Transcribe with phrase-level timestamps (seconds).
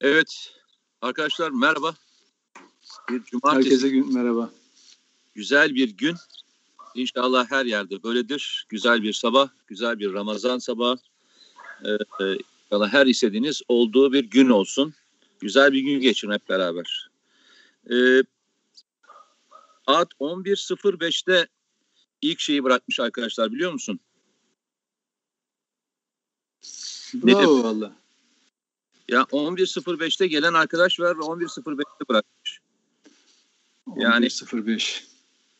[0.00, 0.52] Evet
[1.00, 1.94] arkadaşlar merhaba.
[3.10, 3.56] Bir cumartesi.
[3.56, 4.50] Herkese gün merhaba.
[5.34, 6.16] Güzel bir gün.
[6.94, 8.66] İnşallah her yerde böyledir.
[8.68, 10.98] Güzel bir sabah, güzel bir Ramazan sabahı.
[11.84, 14.94] Ee, e, inşallah her istediğiniz olduğu bir gün olsun.
[15.40, 17.10] Güzel bir gün geçirin hep beraber.
[17.90, 18.22] Ee,
[19.86, 21.48] saat 11.05'te
[22.22, 24.00] ilk şeyi bırakmış arkadaşlar biliyor musun?
[27.14, 28.00] Bravo valla.
[29.10, 32.60] Ya 11.05'te gelen arkadaş var ve 11.05'te bırakmış.
[33.96, 35.04] Yani- 11.05.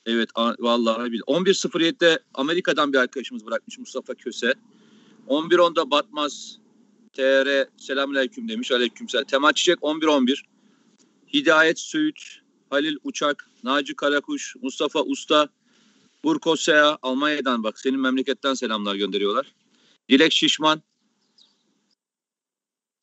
[0.06, 1.20] Evet vallahi bil.
[1.26, 4.54] 11.07'de Amerika'dan bir arkadaşımız bırakmış Mustafa Köse.
[5.28, 6.59] 11.10'da Batmaz
[7.12, 8.73] TR selamünaleyküm demiş.
[8.73, 9.24] Aleykümselam.
[9.24, 10.42] Temel Çiçek 11.11.
[11.34, 12.40] Hidayet Söğüt,
[12.70, 15.48] Halil Uçak, Naci Karakuş, Mustafa Usta,
[16.24, 19.54] Burko Sea Almanya'dan bak senin memleketten selamlar gönderiyorlar.
[20.09, 20.82] Dilek Şişman,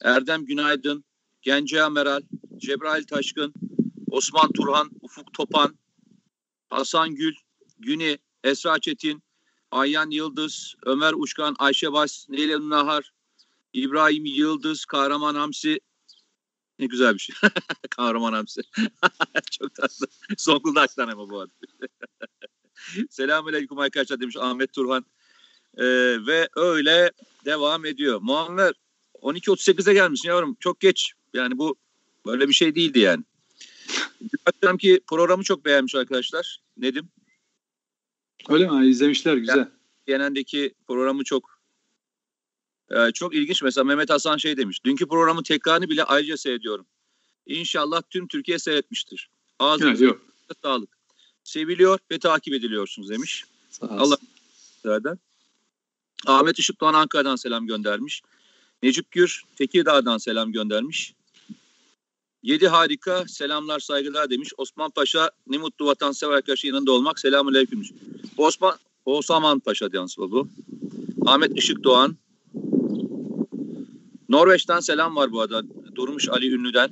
[0.01, 1.05] Erdem Günaydın,
[1.41, 2.21] Gence Meral,
[2.57, 3.53] Cebrail Taşkın,
[4.11, 5.77] Osman Turhan, Ufuk Topan,
[6.69, 7.35] Hasan Gül,
[7.79, 9.23] Güni, Esra Çetin,
[9.71, 13.13] Ayyan Yıldız, Ömer Uçkan, Ayşe Bas, Neylem Nahar,
[13.73, 15.79] İbrahim Yıldız, Kahraman Hamsi.
[16.79, 17.35] Ne güzel bir şey.
[17.89, 18.61] Kahraman Hamsi.
[19.51, 20.07] Çok tatlı.
[20.37, 21.51] Zonguldak'tan ama bu adı.
[23.09, 25.05] Selamünaleyküm arkadaşlar demiş Ahmet Turhan.
[25.77, 25.85] Ee,
[26.27, 27.11] ve öyle
[27.45, 28.19] devam ediyor.
[28.21, 28.73] Muammer
[29.21, 30.57] 12.38'e gelmişsin yavrum.
[30.59, 31.13] Çok geç.
[31.33, 31.75] Yani bu
[32.25, 33.23] böyle bir şey değildi yani.
[34.47, 36.57] Bakıyorum ki programı çok beğenmiş arkadaşlar.
[36.77, 37.09] Nedim.
[38.49, 38.87] Öyle mi?
[38.87, 39.69] İzlemişler güzel.
[40.07, 41.61] CNN'deki programı çok
[42.91, 43.63] e, çok ilginç.
[43.63, 44.83] Mesela Mehmet Hasan şey demiş.
[44.85, 46.85] Dünkü programın tekrarını bile ayrıca seyrediyorum.
[47.45, 49.29] İnşallah tüm Türkiye seyretmiştir.
[49.59, 50.17] Ağzınıza Evet,
[50.63, 50.97] sağlık.
[51.43, 53.45] Seviliyor ve takip ediliyorsunuz demiş.
[53.69, 53.87] Sağ.
[53.87, 54.17] Allah.
[56.25, 58.21] Ahmet Işık Doğan Ankara'dan selam göndermiş.
[58.83, 61.13] Necip Gür Tekirdağ'dan selam göndermiş.
[62.43, 64.53] Yedi harika selamlar saygılar demiş.
[64.57, 67.83] Osman Paşa ne mutlu vatansever arkadaşı yanında olmak selamun aleyküm.
[68.37, 70.47] Osman Osman Paşa yalnız bu.
[71.25, 72.17] Ahmet Işık Doğan.
[74.29, 75.63] Norveç'ten selam var bu arada.
[75.95, 76.89] Durmuş Ali Ünlü'den.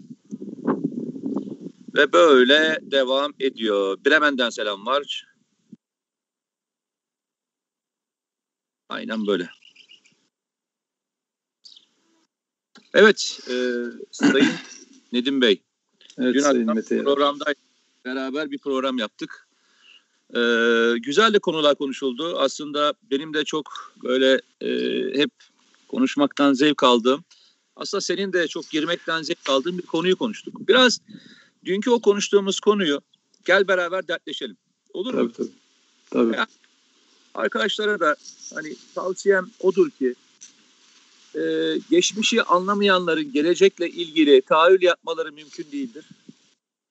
[1.95, 3.97] Ve böyle devam ediyor.
[4.05, 5.27] Bremen'den selam var.
[8.89, 9.49] Aynen böyle.
[12.95, 13.53] Evet, e,
[14.11, 14.49] Sayın
[15.13, 15.61] Nedim Bey.
[16.17, 17.03] Evet Dün Sayın Mete.
[17.03, 17.45] programda
[18.05, 19.47] beraber bir program yaptık.
[20.35, 20.39] E,
[20.97, 22.37] güzel de konular konuşuldu.
[22.37, 24.69] Aslında benim de çok böyle e,
[25.19, 25.31] hep
[25.87, 27.23] konuşmaktan zevk aldığım,
[27.75, 30.67] aslında senin de çok girmekten zevk aldığın bir konuyu konuştuk.
[30.67, 31.01] Biraz
[31.65, 33.01] dünkü o konuştuğumuz konuyu
[33.45, 34.57] gel beraber dertleşelim.
[34.93, 35.31] Olur mu?
[35.31, 35.49] Tabii
[36.11, 36.31] tabii.
[36.33, 36.45] Tabii.
[37.33, 38.15] arkadaşlara da
[38.53, 40.15] hani tavsiyem odur ki
[41.35, 41.41] e,
[41.89, 46.05] geçmişi anlamayanların gelecekle ilgili tahayyül yapmaları mümkün değildir.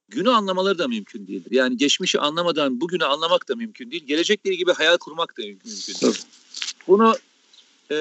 [0.09, 1.53] Günü anlamaları da mümkün değildir.
[1.53, 4.06] Yani geçmişi anlamadan bugünü anlamak da mümkün değil.
[4.06, 5.99] Gelecekle ilgili bir hayal kurmak da mümkün değil.
[6.00, 6.12] Tabii.
[6.88, 7.15] Bunu
[7.91, 7.97] e,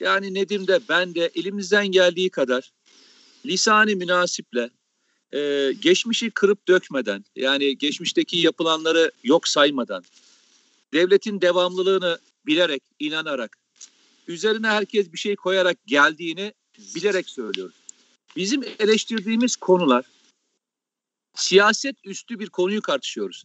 [0.00, 2.72] yani Nedim de ben de elimizden geldiği kadar
[3.46, 4.70] lisanı münasiple
[5.32, 10.04] e, geçmişi kırıp dökmeden yani geçmişteki yapılanları yok saymadan
[10.92, 13.56] devletin devamlılığını bilerek, inanarak,
[14.28, 16.52] üzerine herkes bir şey koyarak geldiğini
[16.94, 17.74] bilerek söylüyoruz.
[18.36, 20.04] Bizim eleştirdiğimiz konular
[21.34, 23.44] siyaset üstü bir konuyu tartışıyoruz.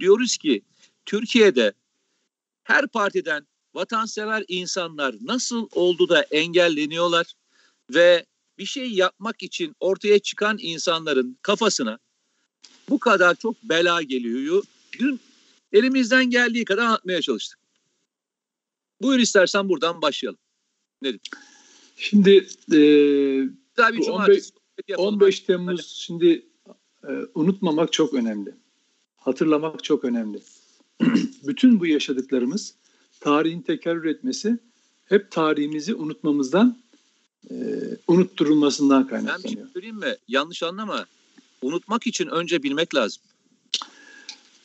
[0.00, 0.62] Diyoruz ki
[1.06, 1.72] Türkiye'de
[2.64, 7.34] her partiden vatansever insanlar nasıl oldu da engelleniyorlar
[7.94, 8.26] ve
[8.58, 11.98] bir şey yapmak için ortaya çıkan insanların kafasına
[12.88, 14.64] bu kadar çok bela geliyor.
[14.98, 15.20] Dün
[15.72, 17.63] elimizden geldiği kadar anlatmaya çalıştık.
[19.02, 20.38] Buyur istersen buradan başlayalım.
[21.96, 22.30] Şimdi
[22.72, 22.78] e,
[23.76, 25.14] Güzel bir Bu cumartesi sohbeti yapalım.
[25.14, 26.46] 15 Temmuz şimdi
[27.08, 28.54] e, unutmamak çok önemli.
[29.16, 30.42] Hatırlamak çok önemli.
[31.46, 32.74] Bütün bu yaşadıklarımız
[33.20, 34.58] tarihin tekerrür etmesi
[35.04, 36.78] hep tarihimizi unutmamızdan
[37.50, 37.54] e,
[38.08, 39.68] unutturulmasından Ben bir şey kaynaklanıyor.
[39.68, 40.16] söyleyeyim mi?
[40.28, 41.06] Yanlış anlama.
[41.62, 43.22] Unutmak için önce bilmek lazım.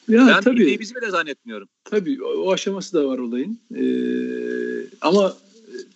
[0.10, 0.60] Ya ben tabii.
[0.60, 1.68] bildiğimizi bile zannetmiyorum.
[1.84, 3.60] Tabii o, o aşaması da var olayın.
[3.76, 5.34] Ee, ama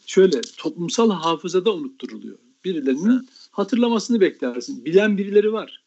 [0.06, 2.38] şöyle toplumsal hafızada unutturuluyor.
[2.66, 3.22] Birilerinin Ha.
[3.52, 4.86] hatırlamasını beklersin.
[4.86, 5.84] Bilen birileri var.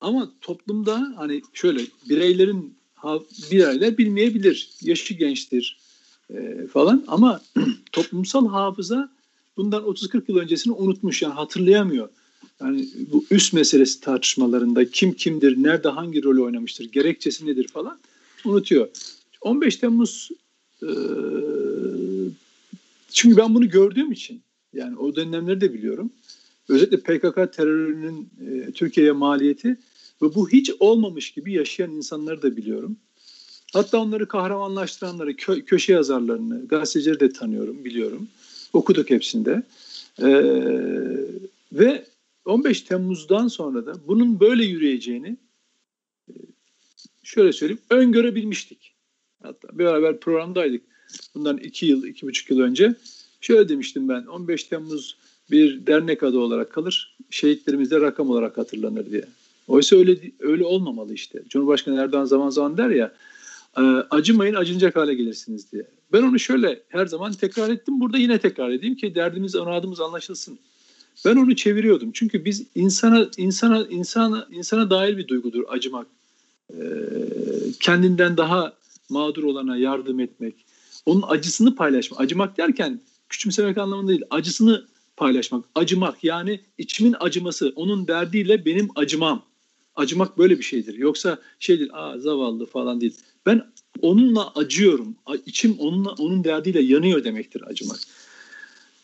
[0.00, 2.76] Ama toplumda hani şöyle bireylerin
[3.50, 4.70] bireyler bilmeyebilir.
[4.82, 5.78] Yaşı gençtir
[6.30, 7.40] e, falan ama
[7.92, 9.10] toplumsal hafıza
[9.56, 12.08] bundan 30-40 yıl öncesini unutmuş yani hatırlayamıyor.
[12.60, 17.98] Yani bu üst meselesi tartışmalarında kim kimdir, nerede hangi rolü oynamıştır, gerekçesi nedir falan
[18.44, 18.88] unutuyor.
[19.40, 20.30] 15 Temmuz
[20.82, 20.90] e,
[23.12, 24.40] çünkü ben bunu gördüğüm için
[24.72, 26.10] yani o dönemleri de biliyorum.
[26.68, 29.68] özellikle PKK terörünün e, Türkiye'ye maliyeti
[30.22, 32.96] ve bu hiç olmamış gibi yaşayan insanları da biliyorum.
[33.72, 38.28] Hatta onları kahramanlaştıranları, kö- köşe yazarlarını, gazetecileri de tanıyorum, biliyorum.
[38.72, 39.62] Okuduk hepsinde.
[40.22, 40.26] Ee,
[41.72, 42.04] ve
[42.46, 45.36] 15 Temmuz'dan sonra da bunun böyle yürüyeceğini
[46.28, 46.32] e,
[47.22, 48.94] şöyle söyleyeyim, öngörebilmiştik.
[49.42, 50.82] Hatta beraber programdaydık.
[51.34, 52.94] Bundan iki yıl, iki buçuk yıl önce.
[53.40, 55.16] Şöyle demiştim ben, 15 Temmuz
[55.50, 59.24] bir dernek adı olarak kalır, şehitlerimiz de rakam olarak hatırlanır diye.
[59.68, 61.42] Oysa öyle öyle olmamalı işte.
[61.48, 63.14] Cumhurbaşkanı Erdoğan zaman zaman der ya,
[63.76, 65.86] e, acımayın acınacak hale gelirsiniz diye.
[66.12, 68.00] Ben onu şöyle her zaman tekrar ettim.
[68.00, 70.58] Burada yine tekrar edeyim ki derdimiz, anadımız anlaşılsın.
[71.24, 72.12] Ben onu çeviriyordum.
[72.12, 76.06] Çünkü biz insana insana insana insana dair bir duygudur acımak.
[76.70, 76.76] Ee,
[77.80, 78.72] kendinden daha
[79.08, 80.54] mağdur olana yardım etmek.
[81.06, 82.20] Onun acısını paylaşmak.
[82.20, 84.22] Acımak derken küçümsemek anlamında değil.
[84.30, 84.86] Acısını
[85.16, 85.64] paylaşmak.
[85.74, 87.72] Acımak yani içimin acıması.
[87.76, 89.42] Onun derdiyle benim acımam.
[89.96, 90.94] Acımak böyle bir şeydir.
[90.94, 93.16] Yoksa şey değil, aa zavallı falan değil.
[93.46, 93.66] Ben
[94.02, 95.16] onunla acıyorum.
[95.46, 97.98] İçim onunla onun derdiyle yanıyor demektir acımak.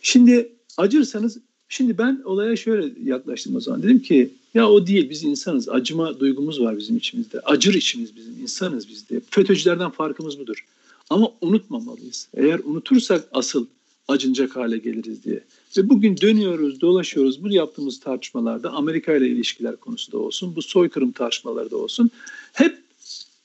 [0.03, 1.38] Şimdi acırsanız
[1.72, 3.82] Şimdi ben olaya şöyle yaklaştım o zaman.
[3.82, 5.69] Dedim ki ya o değil biz insanız.
[5.69, 7.40] Acıma duygumuz var bizim içimizde.
[7.40, 9.20] Acır içimiz bizim insanız biz de.
[9.30, 10.66] FETÖ'cülerden farkımız budur.
[11.10, 12.28] Ama unutmamalıyız.
[12.34, 13.66] Eğer unutursak asıl
[14.08, 15.40] acınacak hale geliriz diye.
[15.76, 17.44] Ve bugün dönüyoruz, dolaşıyoruz.
[17.44, 22.10] Bu yaptığımız tartışmalarda Amerika ile ilişkiler konusu da olsun, bu soykırım tartışmaları da olsun.
[22.52, 22.78] Hep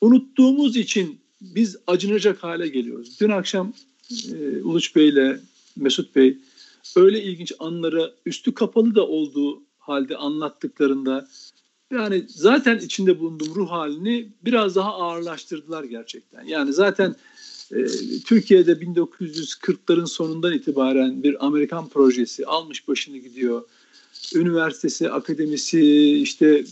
[0.02, 3.20] unuttuğumuz için biz acınacak hale geliyoruz.
[3.20, 3.74] Dün akşam
[4.12, 5.40] e, Uluç Bey ile
[5.76, 6.38] Mesut Bey
[6.96, 11.28] öyle ilginç anları üstü kapalı da olduğu halde anlattıklarında
[11.92, 16.44] yani zaten içinde bulunduğum ruh halini biraz daha ağırlaştırdılar gerçekten.
[16.44, 17.16] Yani zaten
[17.72, 17.86] e,
[18.26, 23.64] Türkiye'de 1940'ların sonundan itibaren bir Amerikan projesi almış başını gidiyor.
[24.36, 26.64] Üniversitesi, akademisi, işte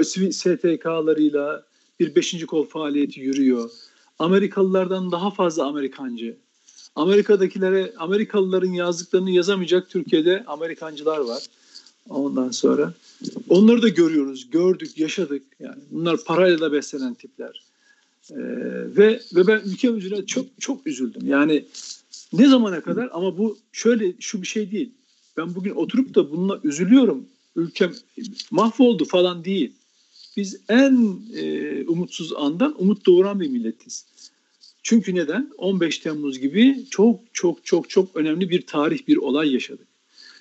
[0.00, 1.64] e, STK'larıyla
[2.00, 3.70] bir beşinci kol faaliyeti yürüyor.
[4.18, 6.36] Amerikalılardan daha fazla Amerikancı.
[6.98, 11.46] Amerika'dakilere, Amerikalıların yazdıklarını yazamayacak Türkiye'de Amerikancılar var.
[12.08, 12.92] Ondan sonra
[13.48, 15.42] onları da görüyoruz, gördük, yaşadık.
[15.60, 17.62] Yani bunlar parayla da beslenen tipler.
[18.30, 18.36] Ee,
[18.96, 21.26] ve ve ben ülkem üzerine çok çok üzüldüm.
[21.26, 21.64] Yani
[22.32, 24.90] ne zamana kadar ama bu şöyle şu bir şey değil.
[25.36, 27.24] Ben bugün oturup da bununla üzülüyorum.
[27.56, 27.92] Ülkem
[28.50, 29.72] mahvoldu falan değil.
[30.36, 34.04] Biz en e, umutsuz andan umut doğuran bir milletiz.
[34.88, 35.52] Çünkü neden?
[35.58, 39.86] 15 Temmuz gibi çok çok çok çok önemli bir tarih, bir olay yaşadık.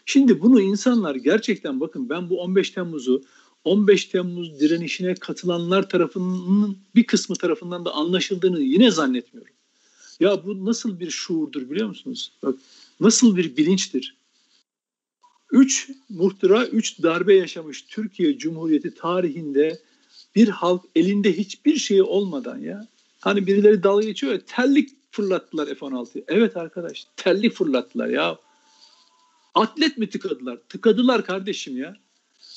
[0.05, 3.23] Şimdi bunu insanlar gerçekten bakın ben bu 15 Temmuz'u
[3.63, 9.53] 15 Temmuz direnişine katılanlar tarafının bir kısmı tarafından da anlaşıldığını yine zannetmiyorum.
[10.19, 12.31] Ya bu nasıl bir şuurdur biliyor musunuz?
[12.44, 12.55] Bak
[12.99, 14.17] nasıl bir bilinçtir?
[15.51, 19.79] Üç muhtıra, üç darbe yaşamış Türkiye Cumhuriyeti tarihinde
[20.35, 22.88] bir halk elinde hiçbir şey olmadan ya
[23.19, 26.24] Hani birileri dalga geçiyor ya terlik fırlattılar F-16'yı.
[26.28, 28.38] Evet arkadaş terlik fırlattılar ya.
[29.56, 30.58] Atlet mi tıkadılar?
[30.69, 31.96] Tıkadılar kardeşim ya.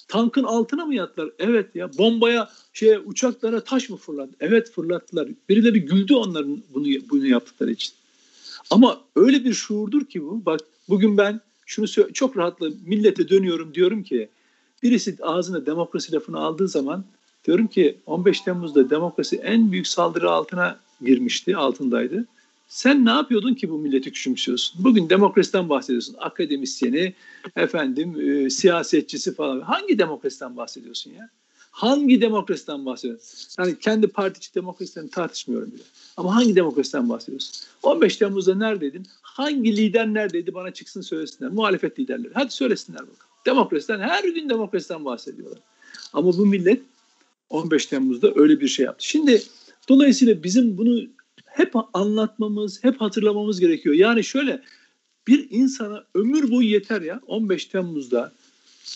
[0.08, 1.30] Tankın altına mı yattılar?
[1.38, 1.98] Evet ya.
[1.98, 4.32] Bombaya, şey uçaklara taş mı fırlattı?
[4.40, 5.28] Evet fırlattılar.
[5.48, 7.94] Birileri güldü onların bunu bunu yaptıkları için.
[8.70, 10.46] Ama öyle bir şuurdur ki bu.
[10.46, 14.28] Bak bugün ben şunu çok rahatla millete dönüyorum diyorum ki
[14.82, 17.04] birisi ağzına demokrasi lafını aldığı zaman
[17.50, 22.26] Diyorum ki 15 Temmuz'da demokrasi en büyük saldırı altına girmişti, altındaydı.
[22.68, 24.84] Sen ne yapıyordun ki bu milleti küçümsüyorsun?
[24.84, 26.16] Bugün demokrasiden bahsediyorsun.
[26.18, 27.14] Akademisyeni,
[27.56, 29.60] efendim, e, siyasetçisi falan.
[29.60, 31.30] Hangi demokrasiden bahsediyorsun ya?
[31.70, 33.62] Hangi demokrasiden bahsediyorsun?
[33.62, 35.82] Yani kendi parti demokrasiden tartışmıyorum bile.
[36.16, 37.54] Ama hangi demokrasiden bahsediyorsun?
[37.82, 39.06] 15 Temmuz'da neredeydin?
[39.22, 40.54] Hangi lider neredeydi?
[40.54, 41.52] Bana çıksın söylesinler.
[41.52, 42.32] Muhalefet liderleri.
[42.34, 43.30] Hadi söylesinler bakalım.
[43.46, 45.58] Demokrasiden her gün demokrasiden bahsediyorlar.
[46.12, 46.82] Ama bu millet
[47.50, 49.06] 15 Temmuz'da öyle bir şey yaptı.
[49.08, 49.42] Şimdi
[49.88, 51.00] dolayısıyla bizim bunu
[51.46, 53.94] hep anlatmamız, hep hatırlamamız gerekiyor.
[53.94, 54.62] Yani şöyle
[55.26, 58.32] bir insana ömür boyu yeter ya 15 Temmuz'da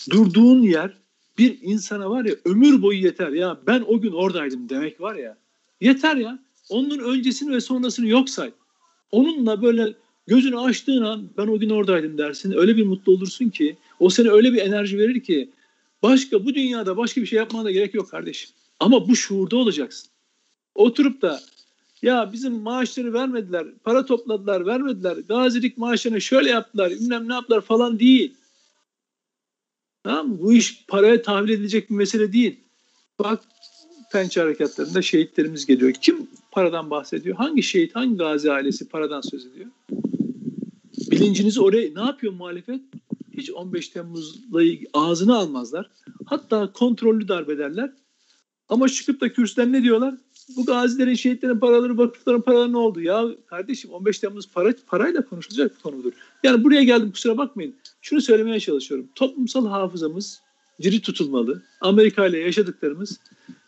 [0.09, 0.93] durduğun yer
[1.37, 5.37] bir insana var ya ömür boyu yeter ya ben o gün oradaydım demek var ya
[5.81, 8.51] yeter ya onun öncesini ve sonrasını yok say.
[9.11, 9.93] Onunla böyle
[10.27, 12.53] gözünü açtığın an ben o gün oradaydım dersin.
[12.57, 15.49] Öyle bir mutlu olursun ki o seni öyle bir enerji verir ki
[16.05, 18.49] Başka bu dünyada başka bir şey yapmana da gerek yok kardeşim.
[18.79, 20.09] Ama bu şuurda olacaksın.
[20.75, 21.41] Oturup da
[22.01, 27.99] ya bizim maaşları vermediler, para topladılar, vermediler, gazilik maaşını şöyle yaptılar, bilmem ne yaptılar falan
[27.99, 28.35] değil.
[30.03, 30.39] Tamam?
[30.39, 32.59] Bu iş paraya tahvil edilecek bir mesele değil.
[33.19, 33.43] Bak
[34.11, 35.93] pençe harekatlarında şehitlerimiz geliyor.
[35.93, 37.35] Kim paradan bahsediyor?
[37.35, 39.67] Hangi şehit, hangi gazi ailesi paradan söz ediyor?
[41.11, 42.81] Bilincinizi oraya ne yapıyor muhalefet?
[43.37, 44.61] Hiç 15 Temmuz'la
[44.93, 45.89] ağzını almazlar.
[46.25, 47.93] Hatta kontrollü darbederler.
[48.69, 50.15] Ama çıkıp da kürsüden ne diyorlar?
[50.57, 53.01] Bu gazilerin, şehitlerin paraları, vakıfların paraları ne oldu?
[53.01, 56.11] Ya kardeşim 15 Temmuz para, parayla konuşulacak bir konudur.
[56.43, 57.75] Yani buraya geldim kusura bakmayın.
[58.01, 59.07] Şunu söylemeye çalışıyorum.
[59.15, 60.41] Toplumsal hafızamız
[60.81, 61.63] diri tutulmalı.
[61.81, 63.19] Amerika ile yaşadıklarımız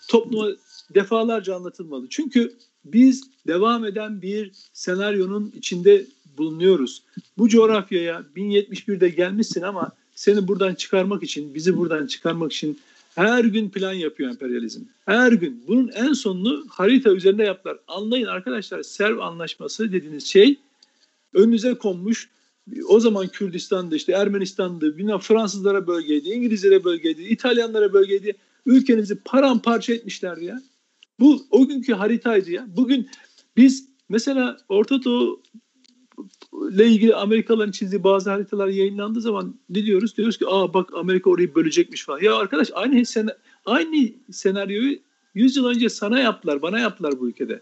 [0.08, 0.48] topluma
[0.94, 2.08] defalarca anlatılmalı.
[2.10, 6.06] Çünkü biz devam eden bir senaryonun içinde
[6.38, 7.04] bulunuyoruz.
[7.38, 12.80] Bu coğrafyaya 1071'de gelmişsin ama seni buradan çıkarmak için, bizi buradan çıkarmak için
[13.16, 14.82] her gün plan yapıyor emperyalizm.
[15.06, 15.64] Her gün.
[15.68, 17.78] Bunun en sonunu harita üzerinde yaptılar.
[17.88, 20.56] Anlayın arkadaşlar Serv Anlaşması dediğiniz şey
[21.34, 22.30] önünüze konmuş.
[22.88, 28.36] O zaman Kürdistan'da işte Ermenistan'da, bilmem Fransızlara bölgeydi, İngilizlere bölgeydi, İtalyanlara bölgeydi.
[28.66, 30.62] Ülkenizi paramparça etmişlerdi ya.
[31.20, 32.68] Bu o günkü haritaydı ya.
[32.78, 33.10] Bugün
[33.58, 35.42] biz mesela Orta Doğu
[36.72, 40.18] ile ilgili Amerikalıların çizdiği bazı haritalar yayınlandığı zaman ne diyoruz?
[40.18, 42.22] Diyoruz ki aa bak Amerika orayı bölecekmiş falan.
[42.22, 43.30] Ya arkadaş aynı sen
[43.66, 45.00] aynı senaryoyu
[45.34, 47.62] 100 yıl önce sana yaptılar, bana yaptılar bu ülkede.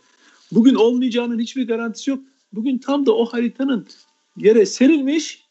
[0.52, 2.20] Bugün olmayacağının hiçbir garantisi yok.
[2.54, 3.88] Bugün tam da o haritanın
[4.38, 5.46] yere serilmiş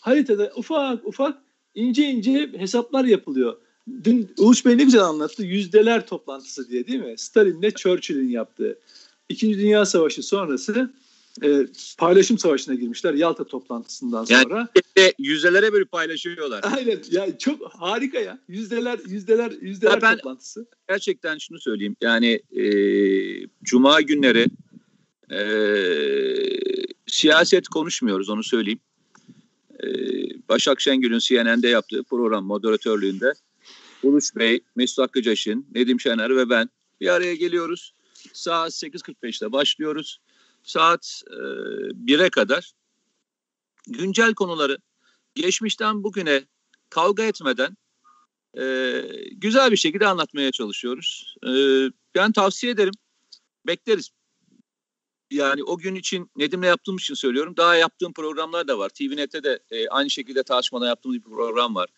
[0.00, 1.42] haritada ufak ufak
[1.74, 3.56] ince ince hesaplar yapılıyor.
[4.04, 5.42] Dün Uluç Bey ne güzel anlattı.
[5.42, 7.14] Yüzdeler toplantısı diye değil mi?
[7.18, 8.78] Stalin'le Churchill'in yaptığı.
[9.28, 10.92] İkinci Dünya Savaşı sonrası
[11.42, 11.66] e,
[11.98, 14.68] paylaşım savaşına girmişler Yalta toplantısından sonra.
[14.96, 16.60] Yani yüzdelere bölüp paylaşıyorlar.
[16.76, 16.98] Aynen.
[17.10, 18.38] Yani çok harika ya.
[18.48, 20.66] Yüzdeler yüzdeler yüzdeler ya ben toplantısı.
[20.88, 21.96] Gerçekten şunu söyleyeyim.
[22.00, 22.62] Yani e,
[23.62, 24.46] cuma günleri
[25.30, 25.40] e,
[27.06, 28.80] siyaset konuşmuyoruz onu söyleyeyim.
[29.82, 29.88] E,
[30.48, 33.32] Başak Şengül'ün CNN'de yaptığı program moderatörlüğünde
[34.02, 37.94] Uluç Bey, Mesut Hakkıcaş'ın, Nedim Şener ve ben bir araya geliyoruz.
[38.32, 40.20] Saat 8.45'te başlıyoruz
[40.68, 42.72] saat e, 1'e kadar
[43.86, 44.78] güncel konuları
[45.34, 46.44] geçmişten bugüne
[46.90, 47.76] kavga etmeden
[48.58, 51.34] e, güzel bir şekilde anlatmaya çalışıyoruz.
[51.46, 51.50] E,
[52.14, 52.94] ben tavsiye ederim.
[53.66, 54.10] Bekleriz.
[55.30, 57.54] Yani o gün için Nedim'le yaptığım için söylüyorum.
[57.56, 58.88] Daha yaptığım programlar da var.
[58.88, 61.88] TVNet'te de e, aynı şekilde tartışmada yaptığımız bir program var.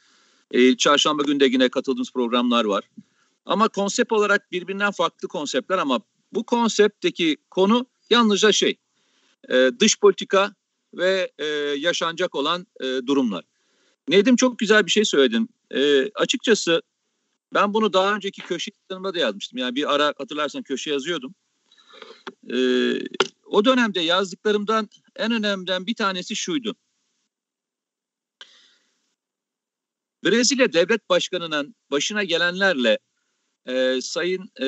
[0.51, 2.85] E, çarşamba günde yine katıldığımız programlar var.
[3.47, 6.01] Ama konsept olarak birbirinden farklı konseptler ama
[6.33, 8.77] bu konseptteki konu Yalnızca şey
[9.49, 10.55] e, dış politika
[10.95, 11.45] ve e,
[11.79, 13.45] yaşanacak olan e, durumlar.
[14.09, 15.49] Nedim çok güzel bir şey söyledin.
[15.75, 16.83] E, açıkçası
[17.55, 19.59] ben bunu daha önceki köşe yazılarımda da yazmıştım.
[19.59, 21.35] Yani bir ara hatırlarsan köşe yazıyordum.
[22.53, 22.57] E,
[23.45, 26.77] o dönemde yazdıklarımdan en önemliden bir tanesi şuydu.
[30.25, 32.99] Brezilya devlet başkanının başına gelenlerle
[33.67, 34.67] e, Sayın e,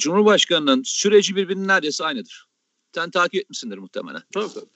[0.00, 2.46] Cumhurbaşkanı'nın süreci birbirinin neredeyse aynıdır.
[2.94, 4.22] Sen takip etmişsindir muhtemelen.
[4.34, 4.66] Tabii tabii.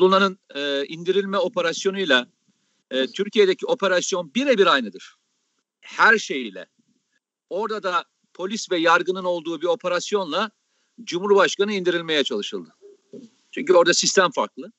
[0.00, 2.26] Luna'nın e, indirilme operasyonuyla
[2.90, 5.14] e, Türkiye'deki operasyon birebir aynıdır.
[5.80, 6.66] Her şeyiyle.
[7.50, 10.50] Orada da polis ve yargının olduğu bir operasyonla
[11.04, 12.74] Cumhurbaşkanı indirilmeye çalışıldı.
[13.50, 14.72] Çünkü orada sistem farklı.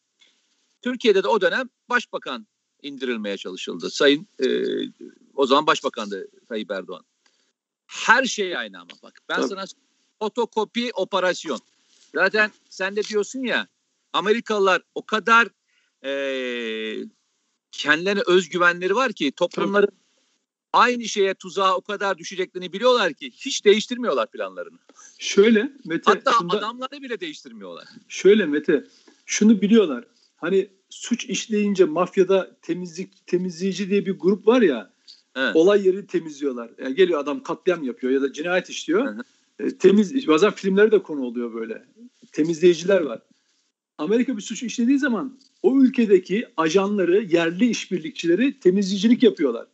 [0.82, 2.48] Türkiye'de de o dönem başbakan
[2.82, 3.90] indirilmeye çalışıldı.
[3.90, 4.48] Sayın e,
[5.36, 7.06] o zaman başbakandı Tayyip Erdoğan.
[7.88, 9.20] Her şey aynı ama bak.
[9.30, 9.48] Ben Tabii.
[9.48, 9.66] sana
[10.24, 11.60] fotokopi operasyon.
[12.16, 13.68] Zaten sen de diyorsun ya
[14.14, 15.48] Amerikalılar o kadar
[16.06, 16.12] e,
[17.72, 19.96] kendilerine özgüvenleri var ki toplumların Tabii.
[20.74, 24.78] aynı şeye tuzağa o kadar düşeceklerini biliyorlar ki hiç değiştirmiyorlar planlarını.
[25.20, 26.12] Şöyle Mete.
[26.12, 27.88] Hatta şunda, adamları bile değiştirmiyorlar.
[28.08, 28.84] Şöyle Mete
[29.26, 30.06] şunu biliyorlar.
[30.36, 34.94] Hani suç işleyince mafyada temizlik temizleyici diye bir grup var ya.
[35.36, 35.56] Evet.
[35.56, 36.72] Olay yerini temizliyorlar.
[36.78, 39.06] Yani geliyor adam katliam yapıyor ya da cinayet işliyor.
[39.06, 39.24] Hı hı.
[39.60, 41.86] E, temiz bazen filmlerde de konu oluyor böyle.
[42.32, 43.22] Temizleyiciler var.
[43.98, 49.68] Amerika bir suç işlediği zaman o ülkedeki ajanları, yerli işbirlikçileri temizleyicilik yapıyorlar.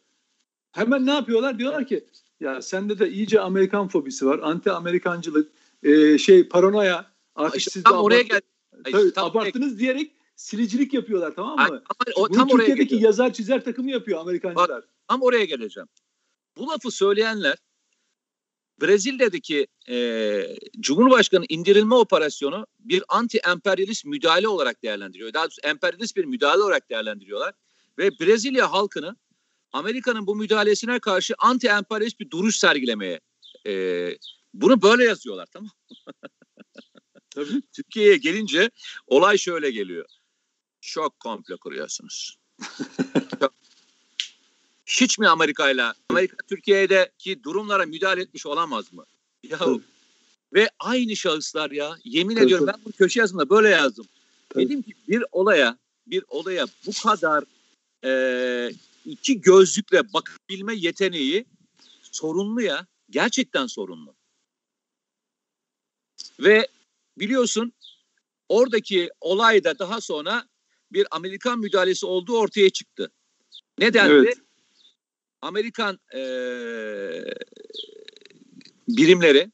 [0.72, 1.60] Hemen ne yapıyorlar?
[1.60, 2.06] Diyorlar ki
[2.40, 4.40] ya sende de iyice Amerikan fobisi var.
[4.44, 5.52] Anti Amerikancılık,
[5.84, 8.42] e, şey paranoya, artık işte, siz tam oraya gel.
[8.92, 9.80] Tabii, tam abarttınız oraya...
[9.80, 11.64] diyerek silicilik yapıyorlar tamam mı?
[11.66, 11.82] Ama,
[12.16, 14.70] o, Bunu tam Türkiye'deki oraya yazar çizer takımı yapıyor Amerikancılar.
[14.70, 15.88] Bak, tam oraya geleceğim.
[16.58, 17.58] Bu lafı söyleyenler
[18.82, 25.34] Brezilya'daki e, Cumhurbaşkanı indirilme operasyonu bir anti-emperyalist müdahale olarak değerlendiriyor.
[25.34, 27.54] Daha doğrusu emperyalist bir müdahale olarak değerlendiriyorlar.
[27.98, 29.16] Ve Brezilya halkını
[29.72, 33.20] Amerika'nın bu müdahalesine karşı anti-emperyalist bir duruş sergilemeye
[33.68, 34.06] e,
[34.54, 35.72] bunu böyle yazıyorlar tamam
[37.30, 37.62] Tabii.
[37.76, 38.72] Türkiye'ye gelince
[39.08, 40.06] olay şöyle geliyor.
[40.82, 42.38] Çok komplo kuruyorsunuz.
[43.40, 43.54] Çok
[44.90, 49.06] hiç mi Amerika'yla Amerika Türkiye'deki durumlara müdahale etmiş olamaz mı?
[49.44, 49.60] Ya
[50.54, 52.46] ve aynı şahıslar ya yemin Tabii.
[52.46, 54.06] ediyorum ben bu köşe yazımda böyle yazdım.
[54.50, 54.66] Tabii.
[54.66, 55.78] Dedim ki bir olaya
[56.08, 57.44] bir olaya bu kadar
[58.06, 58.72] e,
[59.06, 61.46] iki gözlükle bakabilme yeteneği
[62.02, 62.88] sorunlu ya.
[63.10, 64.16] Gerçekten sorunlu.
[66.40, 66.68] Ve
[67.18, 67.74] biliyorsun
[68.50, 70.48] oradaki olayda daha sonra
[70.92, 73.12] bir Amerikan müdahalesi olduğu ortaya çıktı.
[73.80, 74.14] Nedendi?
[74.14, 74.38] Evet.
[75.42, 76.22] Amerikan e,
[78.88, 79.52] birimleri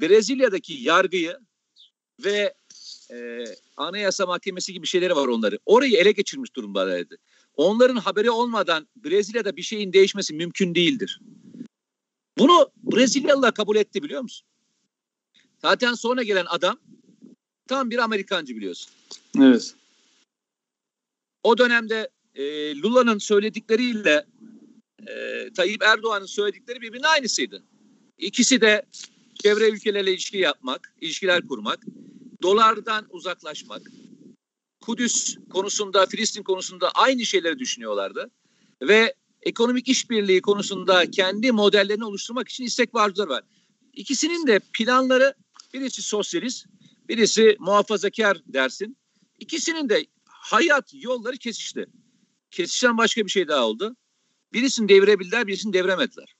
[0.00, 1.38] Brezilya'daki yargıyı
[2.24, 2.54] ve
[3.12, 3.44] e,
[3.76, 5.58] Anayasa Mahkemesi gibi şeyleri var onları.
[5.66, 7.18] Orayı ele geçirmiş durumdaydı.
[7.56, 11.20] Onların haberi olmadan Brezilya'da bir şeyin değişmesi mümkün değildir.
[12.38, 14.46] Bunu Brezilyalılar kabul etti biliyor musun?
[15.58, 16.78] Zaten sonra gelen adam
[17.68, 18.92] tam bir Amerikancı biliyorsun.
[19.40, 19.74] Evet.
[21.42, 24.26] O dönemde e, Lula'nın söyledikleriyle
[25.06, 27.62] e, Tayyip Erdoğan'ın söyledikleri birbirine aynısıydı.
[28.18, 28.82] İkisi de
[29.42, 31.78] çevre ülkelerle ilişki yapmak, ilişkiler kurmak,
[32.42, 33.82] dolardan uzaklaşmak,
[34.80, 38.30] Kudüs konusunda, Filistin konusunda aynı şeyleri düşünüyorlardı.
[38.82, 43.44] Ve ekonomik işbirliği konusunda kendi modellerini oluşturmak için istek vardılar var.
[43.92, 45.34] İkisinin de planları
[45.74, 46.66] birisi sosyalist,
[47.08, 48.96] birisi muhafazakar dersin.
[49.38, 51.86] İkisinin de hayat yolları kesişti.
[52.52, 53.96] Kesişen başka bir şey daha oldu.
[54.52, 56.34] Birisini devirebildiler, birisini deviremediler.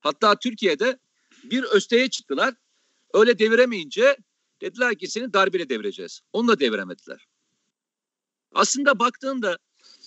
[0.00, 0.98] Hatta Türkiye'de
[1.44, 2.54] bir östeye çıktılar.
[3.14, 4.16] Öyle deviremeyince
[4.60, 6.20] dediler ki seni darbeyle devireceğiz.
[6.32, 7.26] Onu da deviremediler.
[8.52, 9.58] Aslında baktığında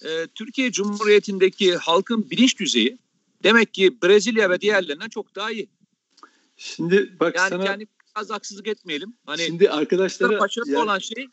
[0.06, 2.98] e, Türkiye Cumhuriyeti'ndeki halkın bilinç düzeyi
[3.44, 5.70] demek ki Brezilya ve diğerlerinden çok daha iyi.
[6.58, 7.66] Şimdi bak yani sana...
[7.66, 9.18] Yani biraz haksızlık etmeyelim.
[9.26, 10.40] Hani Şimdi arkadaşlara...
[10.40, 11.28] Başarılı yani, olan şey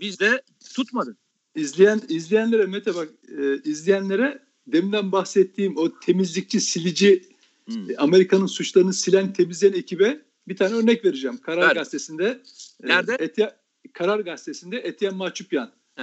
[0.00, 0.42] bizde
[0.74, 1.16] tutmadı.
[1.54, 7.22] İzleyen, izleyenlere Mete bak e, izleyenlere deminden bahsettiğim o temizlikçi, silici
[7.66, 7.90] hmm.
[7.90, 11.36] E, Amerika'nın suçlarını silen, temizleyen ekibe bir tane örnek vereceğim.
[11.36, 11.74] Karar Ver.
[11.74, 12.40] Gazetesi'nde.
[12.84, 13.16] E, Nerede?
[13.18, 13.50] E, Etye,
[13.92, 15.70] Karar Gazetesi'nde Etienne Mahçupyan.
[15.96, 16.02] He.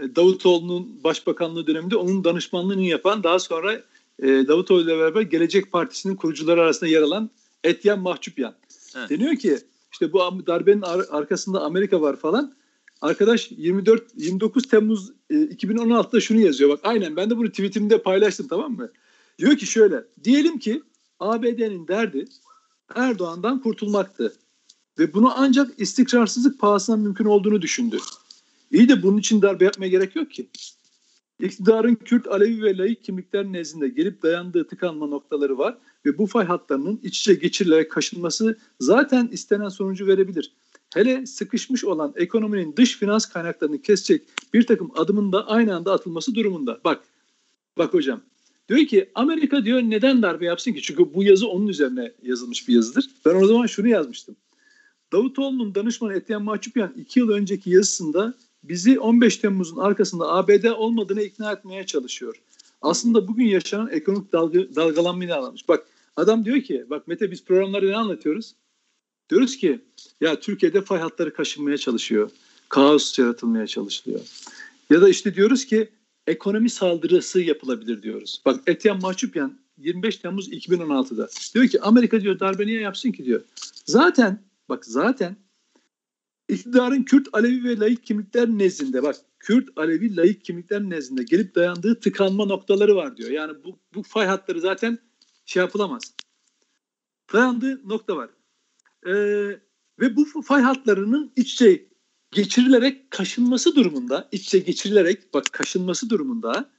[0.00, 3.82] E, Davutoğlu'nun başbakanlığı döneminde onun danışmanlığını yapan daha sonra
[4.22, 7.30] e, Davutoğlu ile beraber Gelecek Partisi'nin kurucuları arasında yer alan
[7.64, 8.54] Etienne Mahçupyan.
[8.94, 9.08] He.
[9.08, 9.58] Deniyor ki
[9.92, 12.54] işte bu darbenin ar- arkasında Amerika var falan.
[13.00, 16.70] Arkadaş 24 29 Temmuz e, 2016'da şunu yazıyor.
[16.70, 18.92] Bak aynen ben de bunu tweetimde paylaştım tamam mı?
[19.38, 20.04] Diyor ki şöyle.
[20.24, 20.82] Diyelim ki
[21.20, 22.24] ABD'nin derdi
[22.94, 24.36] Erdoğan'dan kurtulmaktı.
[24.98, 27.98] Ve bunu ancak istikrarsızlık pahasına mümkün olduğunu düşündü.
[28.70, 30.48] İyi de bunun için darbe yapmaya gerek yok ki.
[31.40, 36.46] İktidarın Kürt, Alevi ve laik kimlikler nezdinde gelip dayandığı tıkanma noktaları var ve bu fay
[36.46, 40.52] hatlarının iç içe geçirilerek kaşınması zaten istenen sonucu verebilir.
[40.94, 44.22] Hele sıkışmış olan ekonominin dış finans kaynaklarını kesecek
[44.54, 46.80] bir takım adımın da aynı anda atılması durumunda.
[46.84, 47.02] Bak,
[47.78, 48.20] bak hocam.
[48.68, 50.82] Diyor ki Amerika diyor neden darbe yapsın ki?
[50.82, 53.10] Çünkü bu yazı onun üzerine yazılmış bir yazıdır.
[53.26, 54.36] Ben o zaman şunu yazmıştım.
[55.12, 61.52] Davutoğlu'nun danışmanı Etiyen Mahçupyan iki yıl önceki yazısında bizi 15 Temmuz'un arkasında ABD olmadığını ikna
[61.52, 62.42] etmeye çalışıyor.
[62.82, 65.68] Aslında bugün yaşanan ekonomik dalga, dalgalanmayı anlatmış.
[65.68, 68.54] Bak adam diyor ki bak Mete biz programlarda ne anlatıyoruz?
[69.30, 69.80] Diyoruz ki
[70.20, 72.30] ya Türkiye'de fay hatları kaşınmaya çalışıyor.
[72.68, 74.20] Kaos yaratılmaya çalışılıyor.
[74.90, 75.88] Ya da işte diyoruz ki
[76.26, 78.42] ekonomi saldırısı yapılabilir diyoruz.
[78.44, 83.40] Bak Etiyen Mahçupyan 25 Temmuz 2016'da diyor ki Amerika diyor darbe niye yapsın ki diyor.
[83.84, 85.36] Zaten bak zaten
[86.48, 92.00] iktidarın Kürt, Alevi ve laik kimlikler nezdinde bak Kürt, Alevi, laik kimlikler nezdinde gelip dayandığı
[92.00, 93.30] tıkanma noktaları var diyor.
[93.30, 94.98] Yani bu, bu fay hatları zaten
[95.44, 96.14] şey yapılamaz.
[97.32, 98.30] Dayandığı nokta var.
[99.06, 99.60] Ee,
[100.00, 101.88] ve bu fay hatlarının iç içe
[102.30, 106.70] geçirilerek kaşınması durumunda, iç içe geçirilerek bak kaşınması durumunda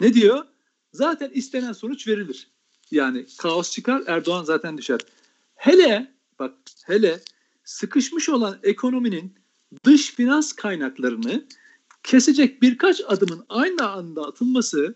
[0.00, 0.44] ne diyor?
[0.92, 2.50] Zaten istenen sonuç verilir.
[2.90, 5.00] Yani kaos çıkar, Erdoğan zaten düşer.
[5.54, 6.54] Hele bak
[6.86, 7.20] hele
[7.64, 9.34] sıkışmış olan ekonominin
[9.84, 11.46] dış finans kaynaklarını
[12.02, 14.94] kesecek birkaç adımın aynı anda atılması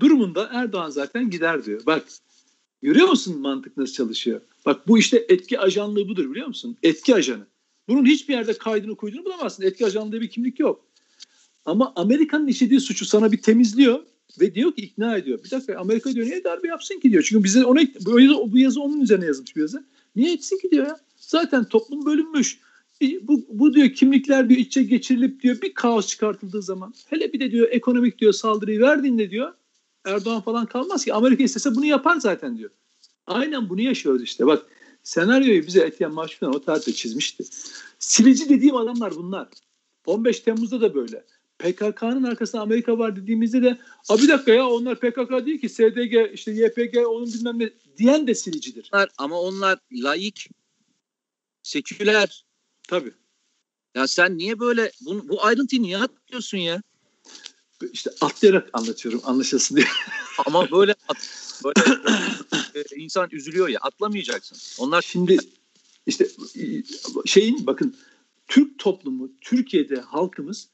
[0.00, 1.86] durumunda Erdoğan zaten gider diyor.
[1.86, 2.04] Bak
[2.82, 4.40] görüyor musun mantık nasıl çalışıyor?
[4.66, 6.76] Bak bu işte etki ajanlığı budur biliyor musun?
[6.82, 7.46] Etki ajanı.
[7.88, 9.62] Bunun hiçbir yerde kaydını kuyduğunu bulamazsın.
[9.62, 10.86] Etki ajanlığı bir kimlik yok.
[11.64, 14.00] Ama Amerika'nın işlediği suçu sana bir temizliyor
[14.40, 15.44] ve diyor ki ikna ediyor.
[15.44, 17.22] Bir dakika Amerika diyor niye darbe yapsın ki diyor.
[17.28, 19.84] Çünkü bize ona bu yazı, bu yazı onun üzerine yazılmış bir yazı.
[20.16, 20.96] Niye etsin ki diyor ya.
[21.16, 22.58] Zaten toplum bölünmüş.
[23.22, 27.50] Bu, bu diyor kimlikler diyor içe geçirilip diyor bir kaos çıkartıldığı zaman hele bir de
[27.50, 29.52] diyor ekonomik diyor saldırıyı verdiğinde diyor
[30.04, 32.70] Erdoğan falan kalmaz ki Amerika istese bunu yapar zaten diyor.
[33.26, 34.46] Aynen bunu yaşıyoruz işte.
[34.46, 34.66] Bak
[35.02, 37.44] senaryoyu bize Etiyen Mahşu'dan o tarihte çizmişti.
[37.98, 39.48] Silici dediğim adamlar bunlar.
[40.06, 41.24] 15 Temmuz'da da böyle.
[41.58, 46.34] PKK'nın arkasında Amerika var dediğimizde de a bir dakika ya onlar PKK değil ki SDG
[46.34, 48.90] işte YPG onun bilmem ne diyen de silicidir.
[49.18, 50.48] Ama onlar laik,
[51.62, 52.44] seküler.
[52.88, 53.12] Tabii.
[53.94, 56.82] Ya sen niye böyle bu, bu ayrıntıyı niye atlıyorsun ya?
[57.92, 59.86] İşte atlayarak anlatıyorum anlaşılsın diye.
[60.46, 61.16] Ama böyle at,
[61.64, 61.80] böyle
[62.74, 64.84] e, insan üzülüyor ya atlamayacaksın.
[64.84, 65.38] Onlar Şimdi
[66.06, 66.28] işte
[67.26, 67.96] şeyin bakın
[68.48, 70.68] Türk toplumu, Türkiye'de halkımız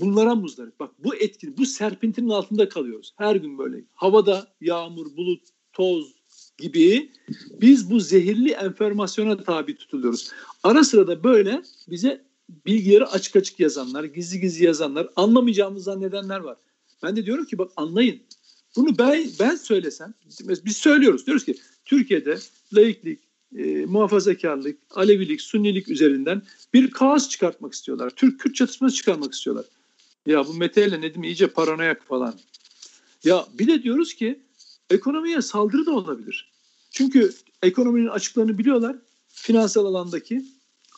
[0.00, 0.80] bunlara muzdarip.
[0.80, 3.14] Bak bu etki, bu serpintinin altında kalıyoruz.
[3.16, 6.14] Her gün böyle havada yağmur, bulut, toz
[6.58, 7.12] gibi
[7.60, 10.30] biz bu zehirli enformasyona tabi tutuluyoruz.
[10.62, 12.24] Ara sıra da böyle bize
[12.66, 16.56] bilgileri açık açık yazanlar, gizli gizli yazanlar, anlamayacağımız zannedenler var.
[17.02, 18.22] Ben de diyorum ki bak anlayın.
[18.76, 20.14] Bunu ben ben söylesem,
[20.64, 21.26] biz söylüyoruz.
[21.26, 22.38] Diyoruz ki Türkiye'de
[22.72, 23.20] laiklik,
[23.56, 26.42] e, muhafazakarlık, Alevilik, Sunnilik üzerinden
[26.74, 28.10] bir kaos çıkartmak istiyorlar.
[28.10, 29.64] Türk-Kürt çatışması çıkarmak istiyorlar.
[30.26, 32.34] Ya bu Mete ile Nedim iyice paranoyak falan.
[33.24, 34.40] Ya bir de diyoruz ki
[34.90, 36.52] ekonomiye saldırı da olabilir.
[36.90, 38.96] Çünkü ekonominin açıklarını biliyorlar.
[39.28, 40.44] Finansal alandaki.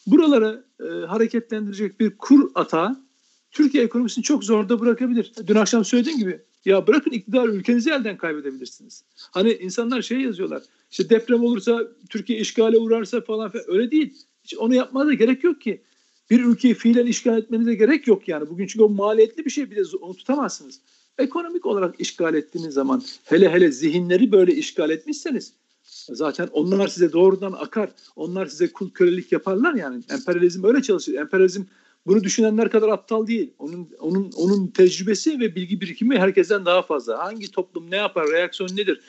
[0.07, 3.05] Buralara e, hareketlendirecek bir kur atağı
[3.51, 5.33] Türkiye ekonomisini çok zorda bırakabilir.
[5.47, 9.05] Dün akşam söylediğim gibi ya bırakın iktidar ülkenizi elden kaybedebilirsiniz.
[9.31, 10.63] Hani insanlar şey yazıyorlar.
[10.91, 14.15] İşte deprem olursa Türkiye işgale uğrarsa falan falan öyle değil.
[14.45, 15.83] Hiç onu yapmaya da gerek yok ki.
[16.31, 18.51] Bir ülkeyi fiilen işgal etmenize gerek yok yani.
[18.51, 20.81] Bugün çünkü o maliyetli bir şey bir de onu tutamazsınız.
[21.19, 25.53] Ekonomik olarak işgal ettiğiniz zaman hele hele zihinleri böyle işgal etmişseniz
[26.13, 27.91] zaten onlar size doğrudan akar.
[28.17, 30.03] Onlar size kul kölelik yaparlar yani.
[30.11, 31.15] Emperyalizm öyle çalışır.
[31.15, 31.63] Emperyalizm
[32.07, 33.55] bunu düşünenler kadar aptal değil.
[33.59, 37.19] Onun onun onun tecrübesi ve bilgi birikimi herkesten daha fazla.
[37.19, 39.01] Hangi toplum ne yapar, reaksiyon nedir?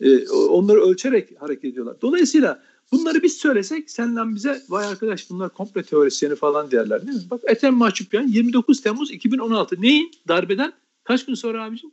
[0.00, 1.96] Ee, onları ölçerek hareket ediyorlar.
[2.02, 7.30] Dolayısıyla bunları biz söylesek senden bize vay arkadaş bunlar komple teorisyeni falan derler değil mi?
[7.30, 10.10] Bak Ethem Mahçupyan 29 Temmuz 2016 neyin?
[10.28, 10.72] Darbeden
[11.04, 11.90] kaç gün sonra abicim?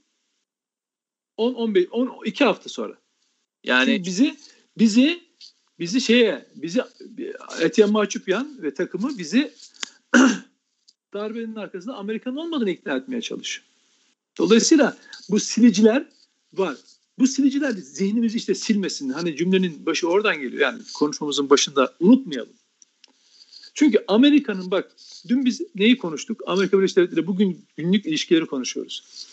[1.38, 3.03] 10 15 10 2 hafta sonra.
[3.64, 4.38] Yani Şimdi bizi
[4.78, 5.24] bizi
[5.80, 6.82] bizi şeye bizi
[7.60, 9.54] Ethem Mahçupyan ve takımı bizi
[11.14, 13.66] darbenin arkasında Amerikan olmadığını ikna etmeye çalışıyor.
[14.38, 14.98] Dolayısıyla
[15.30, 16.06] bu siliciler
[16.54, 16.78] var.
[17.20, 19.10] Bu siliciler zihnimizi işte silmesin.
[19.10, 20.62] Hani cümlenin başı oradan geliyor.
[20.62, 22.54] Yani konuşmamızın başında unutmayalım.
[23.74, 24.92] Çünkü Amerika'nın bak
[25.28, 26.42] dün biz neyi konuştuk?
[26.48, 29.28] Amerika Birleşik Devletleri bugün günlük ilişkileri konuşuyoruz.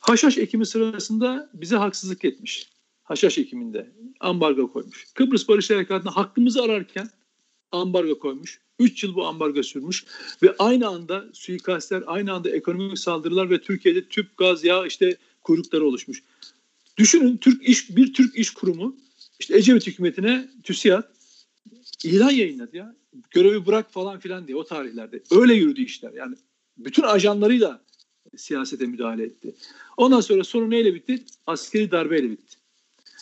[0.00, 2.68] Haşhaş ekimi sırasında bize haksızlık etmiş.
[3.08, 3.90] Haşhaş ekiminde
[4.20, 5.06] ambargo koymuş.
[5.14, 7.10] Kıbrıs Barış Harekatı'nda hakkımızı ararken
[7.72, 8.60] ambargo koymuş.
[8.78, 10.04] 3 yıl bu ambargo sürmüş
[10.42, 15.86] ve aynı anda suikastler, aynı anda ekonomik saldırılar ve Türkiye'de tüp, gaz, yağ işte kuyrukları
[15.86, 16.22] oluşmuş.
[16.96, 18.96] Düşünün Türk iş bir Türk iş kurumu
[19.40, 21.04] işte Ecevit hükümetine TÜSİAD
[22.04, 22.96] ilan yayınladı ya.
[23.30, 25.22] Görevi bırak falan filan diye o tarihlerde.
[25.30, 26.12] Öyle yürüdü işler.
[26.12, 26.36] Yani
[26.78, 27.82] bütün ajanlarıyla
[28.36, 29.54] siyasete müdahale etti.
[29.96, 31.24] Ondan sonra sonu neyle bitti?
[31.46, 32.57] Askeri darbeyle bitti.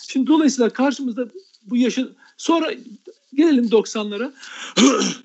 [0.09, 1.29] Şimdi dolayısıyla karşımızda
[1.63, 2.73] bu yaşın sonra
[3.35, 4.33] gelelim 90'lara.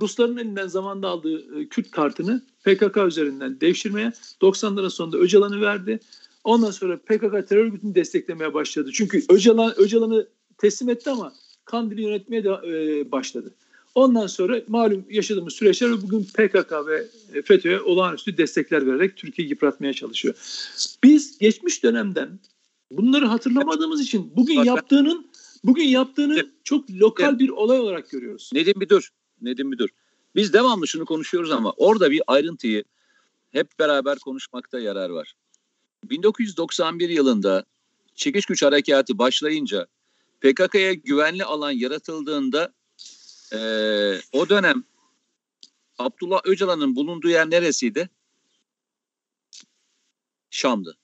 [0.00, 4.12] Rusların elinden zamanda aldığı e, Kürt kartını PKK üzerinden devşirmeye
[4.42, 6.00] 90'ların sonunda Öcalan'ı verdi.
[6.44, 8.90] Ondan sonra PKK terör örgütünü desteklemeye başladı.
[8.94, 11.32] Çünkü Öcalan Öcalan'ı teslim etti ama
[11.64, 13.54] Kandil'i yönetmeye de e, başladı.
[13.94, 17.06] Ondan sonra malum yaşadığımız süreçler bugün PKK ve
[17.42, 20.34] FETÖ'ye olağanüstü destekler vererek Türkiye'yi yıpratmaya çalışıyor.
[21.04, 22.38] Biz geçmiş dönemden
[22.90, 25.30] bunları hatırlamadığımız için bugün yaptığının
[25.64, 28.50] bugün yaptığını çok lokal bir olay olarak görüyoruz.
[28.52, 29.08] Nedim bir dur.
[29.40, 29.88] Nedim bir dur.
[30.34, 32.84] Biz devamlı şunu konuşuyoruz ama orada bir ayrıntıyı
[33.50, 35.34] hep beraber konuşmakta yarar var.
[36.04, 37.64] 1991 yılında
[38.14, 39.86] çekiş güç harekatı başlayınca
[40.40, 42.72] PKK'ya güvenli alan yaratıldığında
[43.52, 43.58] e,
[44.32, 44.84] o dönem
[45.98, 48.10] Abdullah Öcalan'ın bulunduğu yer neresiydi?
[50.50, 50.96] Şam'dı.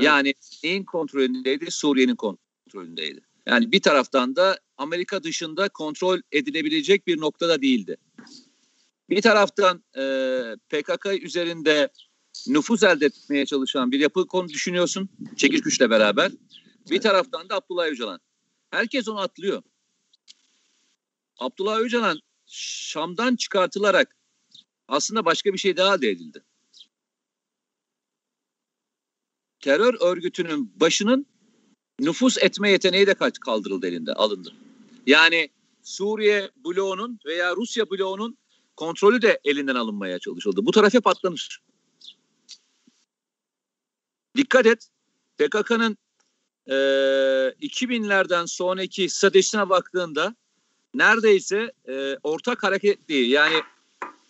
[0.00, 0.34] Yani
[0.64, 1.70] neyin kontrolündeydi?
[1.70, 3.20] Suriye'nin kontrolündeydi.
[3.46, 7.96] Yani bir taraftan da Amerika dışında kontrol edilebilecek bir noktada değildi.
[9.10, 10.04] Bir taraftan e,
[10.68, 11.88] PKK üzerinde
[12.46, 16.32] nüfuz elde etmeye çalışan bir yapı konu düşünüyorsun çekiş güçle beraber.
[16.90, 18.20] Bir taraftan da Abdullah Öcalan.
[18.70, 19.62] Herkes onu atlıyor.
[21.38, 24.16] Abdullah Öcalan Şam'dan çıkartılarak
[24.88, 26.44] aslında başka bir şey daha elde edildi.
[29.60, 31.26] Terör örgütünün başının
[32.00, 34.52] nüfus etme yeteneği de kaldırıldı elinde, alındı.
[35.06, 35.48] Yani
[35.82, 38.38] Suriye bloğunun veya Rusya bloğunun
[38.76, 40.66] kontrolü de elinden alınmaya çalışıldı.
[40.66, 41.60] Bu taraf hep atlanır.
[44.36, 44.88] Dikkat et
[45.38, 45.98] PKK'nın
[46.66, 46.74] e,
[47.60, 50.34] 2000'lerden sonraki stratejisine baktığında
[50.94, 53.62] neredeyse e, ortak hareketliği yani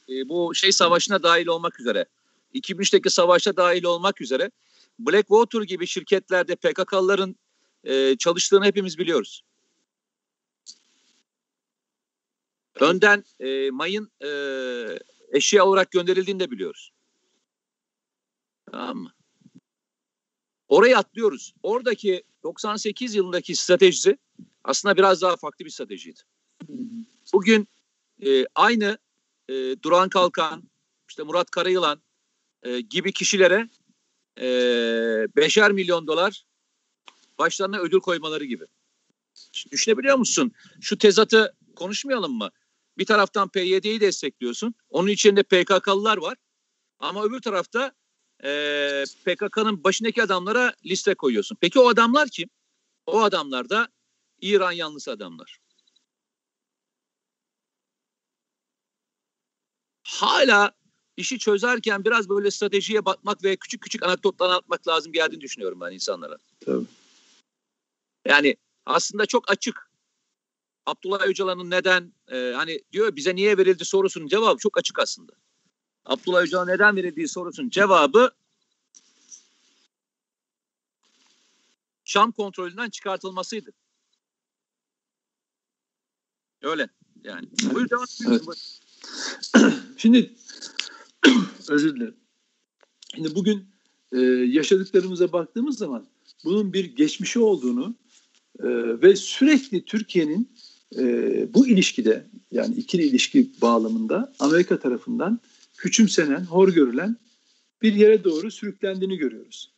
[0.09, 2.07] e, bu şey savaşına dahil olmak üzere
[2.55, 4.51] 2003'teki savaşta dahil olmak üzere
[5.07, 7.37] Blackwater gibi şirketlerde PKK'lıların
[7.85, 9.43] e, çalıştığını hepimiz biliyoruz.
[12.81, 14.29] önden e, mayın e,
[15.33, 16.93] eşya olarak gönderildiğini de biliyoruz.
[18.71, 19.13] Tamam mı?
[20.69, 21.55] Orayı atlıyoruz.
[21.63, 24.19] Oradaki 98 yılındaki stratejisi
[24.65, 26.21] aslında biraz daha farklı bir stratejiydi.
[27.33, 27.69] Bugün
[28.27, 28.99] e, aynı
[29.49, 30.71] e, Duran Kalkan,
[31.09, 32.03] işte Murat Karayılan
[32.63, 33.69] e, gibi kişilere
[34.41, 34.47] e,
[35.37, 36.45] beşer milyon dolar
[37.39, 38.65] başlarına ödül koymaları gibi.
[39.53, 40.53] Şimdi düşünebiliyor musun?
[40.81, 42.51] Şu tezatı konuşmayalım mı?
[42.99, 44.75] Bir taraftan PYD'yi destekliyorsun.
[44.91, 46.37] Onun içinde PKK'lılar var.
[46.99, 47.93] Ama öbür tarafta
[48.45, 51.57] e, PKK'nın başındaki adamlara liste koyuyorsun.
[51.61, 52.49] Peki o adamlar kim?
[53.07, 53.89] O adamlar da
[54.41, 55.59] İran yanlısı adamlar.
[60.03, 60.73] Hala
[61.21, 65.93] işi çözerken biraz böyle stratejiye bakmak ve küçük küçük anekdotlar anlatmak lazım geldiğini düşünüyorum ben
[65.93, 66.39] insanlara.
[66.61, 66.85] Tabii.
[68.27, 68.57] Yani
[68.87, 69.91] aslında çok açık.
[70.87, 75.33] Abdullah Öcalan'ın neden e, hani diyor bize niye verildi sorusunun cevabı çok açık aslında.
[76.05, 78.31] Abdullah Öcalan neden verildiği sorusunun cevabı
[82.05, 83.73] Şam kontrolünden çıkartılmasıydı.
[86.63, 86.89] Öyle
[87.25, 87.49] yani.
[87.75, 88.43] Buyur devam evet.
[89.97, 90.35] Şimdi
[91.69, 92.15] özür dilerim.
[93.15, 93.65] Şimdi bugün
[94.13, 96.07] e, yaşadıklarımıza baktığımız zaman
[96.45, 97.95] bunun bir geçmişi olduğunu
[98.59, 98.69] e,
[99.03, 100.51] ve sürekli Türkiye'nin
[100.99, 101.05] e,
[101.55, 105.41] bu ilişkide yani ikili ilişki bağlamında Amerika tarafından
[105.77, 107.17] küçümsenen, hor görülen
[107.83, 109.73] bir yere doğru sürüklendiğini görüyoruz.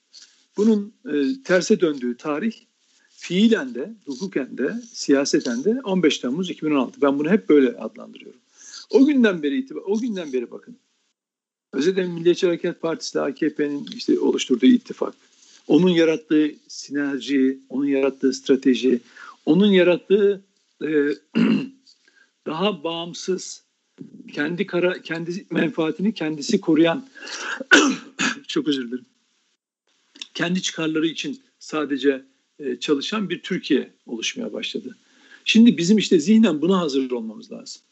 [0.56, 2.52] Bunun e, terse döndüğü tarih
[3.10, 7.02] fiilen de, hukuken de, siyaseten de 15 Temmuz 2016.
[7.02, 8.40] Ben bunu hep böyle adlandırıyorum.
[8.90, 10.76] O günden beri itibar, o günden beri bakın.
[11.72, 15.14] Özellikle Milliyetçi Hareket Partisi ile AKP'nin işte oluşturduğu ittifak,
[15.68, 19.00] onun yarattığı sinerji, onun yarattığı strateji,
[19.46, 20.42] onun yarattığı
[20.82, 20.88] e,
[22.46, 23.62] daha bağımsız,
[24.32, 27.08] kendi kara, kendi menfaatini kendisi koruyan,
[28.48, 29.06] çok özür dilerim,
[30.34, 32.22] kendi çıkarları için sadece
[32.58, 34.96] e, çalışan bir Türkiye oluşmaya başladı.
[35.44, 37.82] Şimdi bizim işte zihnen buna hazır olmamız lazım.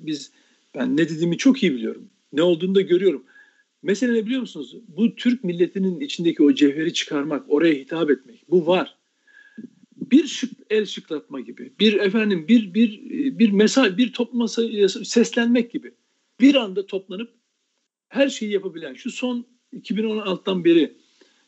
[0.00, 0.30] Biz
[0.74, 2.10] ben ne dediğimi çok iyi biliyorum.
[2.34, 3.24] Ne olduğunu da görüyorum.
[3.82, 4.76] Mesela ne biliyor musunuz?
[4.88, 8.50] Bu Türk milletinin içindeki o cevheri çıkarmak, oraya hitap etmek.
[8.50, 8.96] Bu var.
[9.96, 11.72] Bir şık, el şıklatma gibi.
[11.80, 13.00] Bir efendim bir bir
[13.38, 15.92] bir mesaj, bir topluma seslenmek gibi.
[16.40, 17.30] Bir anda toplanıp
[18.08, 20.92] her şeyi yapabilen şu son 2016'dan beri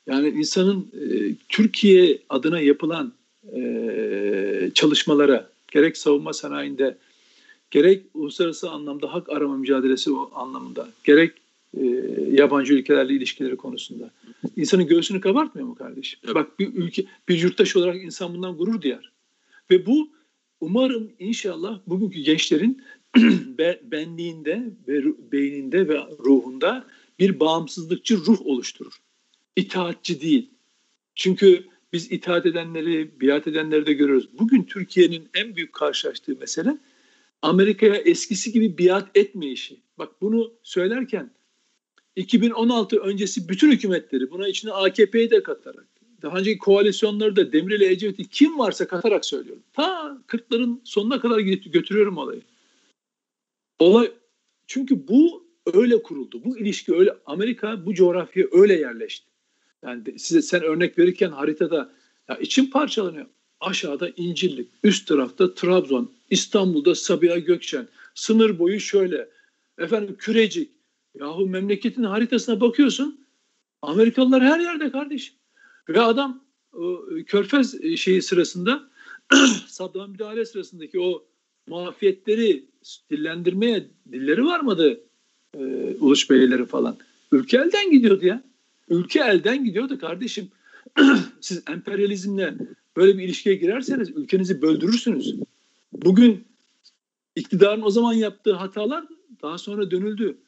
[0.07, 3.13] yani insanın e, Türkiye adına yapılan
[3.57, 6.99] e, çalışmalara gerek savunma sanayinde
[7.71, 11.33] gerek uluslararası anlamda hak arama mücadelesi anlamında gerek
[11.77, 11.85] e,
[12.31, 14.11] yabancı ülkelerle ilişkileri konusunda
[14.57, 16.21] insanın göğsünü kabartmıyor mu kardeşim?
[16.25, 16.35] Evet.
[16.35, 19.13] Bak bir ülke bir yurttaş olarak insan bundan gurur duyar.
[19.71, 20.09] Ve bu
[20.61, 22.83] umarım inşallah bugünkü gençlerin
[23.83, 26.87] benliğinde ve beyninde ve ruhunda
[27.19, 29.01] bir bağımsızlıkçı ruh oluşturur
[29.57, 30.51] itaatçi değil.
[31.15, 34.29] Çünkü biz itaat edenleri, biat edenleri de görüyoruz.
[34.39, 36.79] Bugün Türkiye'nin en büyük karşılaştığı mesele
[37.43, 39.81] Amerika'ya eskisi gibi biat etmeyişi.
[39.99, 41.31] Bak bunu söylerken
[42.17, 45.87] 2016 öncesi bütün hükümetleri buna içine AKP'yi de katarak
[46.23, 49.63] daha önceki koalisyonları da Demirel Ecevit'i kim varsa katarak söylüyorum.
[49.73, 52.43] Ta 40'ların sonuna kadar götürüyorum olayı.
[53.79, 54.13] Olay
[54.67, 56.45] çünkü bu öyle kuruldu.
[56.45, 59.27] Bu ilişki öyle Amerika bu coğrafyaya öyle yerleşti.
[59.83, 61.93] Yani size sen örnek verirken haritada
[62.29, 63.27] ya içim parçalanıyor.
[63.61, 69.29] Aşağıda İncirlik, üst tarafta Trabzon, İstanbul'da Sabiha Gökçen, sınır boyu şöyle.
[69.79, 70.71] Efendim Kürecik.
[71.21, 73.21] Yahu memleketin haritasına bakıyorsun.
[73.83, 75.33] Amerikalılar her yerde kardeş.
[75.89, 76.41] Ve adam
[77.27, 78.89] Körfez şeyi sırasında
[79.67, 81.25] Saddam müdahale sırasındaki o
[81.69, 82.65] muafiyetleri
[83.11, 85.01] dillendirmeye dilleri varmadı
[85.55, 85.59] e,
[86.01, 86.97] Uluç Beyleri falan.
[87.33, 88.43] Ülke elden gidiyordu ya.
[88.89, 90.49] Ülke elden gidiyordu kardeşim.
[91.41, 92.55] Siz emperyalizmle
[92.97, 95.37] böyle bir ilişkiye girerseniz ülkenizi böldürürsünüz.
[95.93, 96.45] Bugün
[97.37, 99.05] iktidarın o zaman yaptığı hatalar
[99.43, 100.39] daha sonra dönüldü.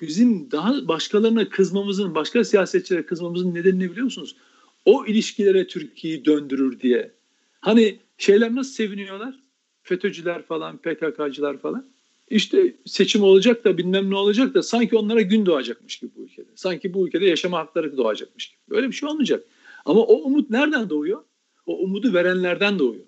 [0.00, 4.36] Bizim daha başkalarına kızmamızın, başka siyasetçilere kızmamızın nedenini biliyor musunuz?
[4.84, 7.12] O ilişkilere Türkiye'yi döndürür diye.
[7.60, 9.34] Hani şeyler nasıl seviniyorlar?
[9.82, 11.86] FETÖ'cüler falan, PKK'cılar falan.
[12.30, 16.48] İşte seçim olacak da bilmem ne olacak da sanki onlara gün doğacakmış gibi bu ülkede.
[16.54, 18.58] Sanki bu ülkede yaşama hakları doğacakmış gibi.
[18.70, 19.44] Böyle bir şey olmayacak.
[19.84, 21.22] Ama o umut nereden doğuyor?
[21.68, 23.04] O umudu verenlerden doğuyor.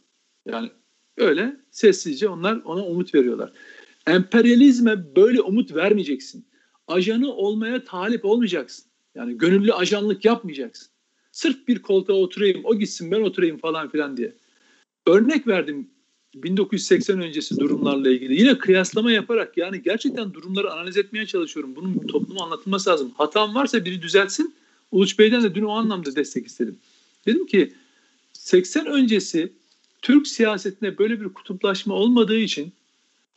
[0.46, 0.70] Yani
[1.16, 3.52] öyle sessizce onlar ona umut veriyorlar.
[4.06, 6.46] Emperyalizme böyle umut vermeyeceksin.
[6.86, 8.84] Ajanı olmaya talip olmayacaksın.
[9.14, 10.88] Yani gönüllü ajanlık yapmayacaksın.
[11.32, 14.32] Sırf bir koltuğa oturayım, o gitsin ben oturayım falan filan diye.
[15.06, 15.90] Örnek verdim
[16.34, 21.76] 1980 öncesi durumlarla ilgili yine kıyaslama yaparak yani gerçekten durumları analiz etmeye çalışıyorum.
[21.76, 23.12] Bunun topluma anlatılması lazım.
[23.16, 24.54] Hatam varsa biri düzeltsin.
[24.90, 26.78] Uluç Bey'den de dün o anlamda destek istedim.
[27.26, 27.72] Dedim ki
[28.40, 29.52] 80 öncesi
[30.02, 32.72] Türk siyasetinde böyle bir kutuplaşma olmadığı için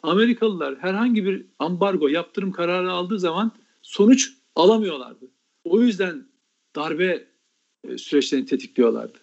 [0.04, 5.26] Amerikalılar herhangi bir ambargo, yaptırım kararı aldığı zaman sonuç alamıyorlardı.
[5.64, 6.28] O yüzden
[6.76, 7.28] darbe
[7.84, 9.18] e, süreçlerini tetikliyorlardı.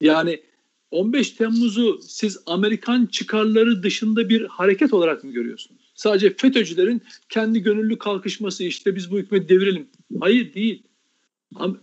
[0.00, 0.42] Yani
[0.90, 5.92] 15 Temmuz'u siz Amerikan çıkarları dışında bir hareket olarak mı görüyorsunuz?
[5.94, 9.88] Sadece FETÖ'cülerin kendi gönüllü kalkışması işte biz bu hükümeti devirelim.
[10.20, 10.82] Hayır değil.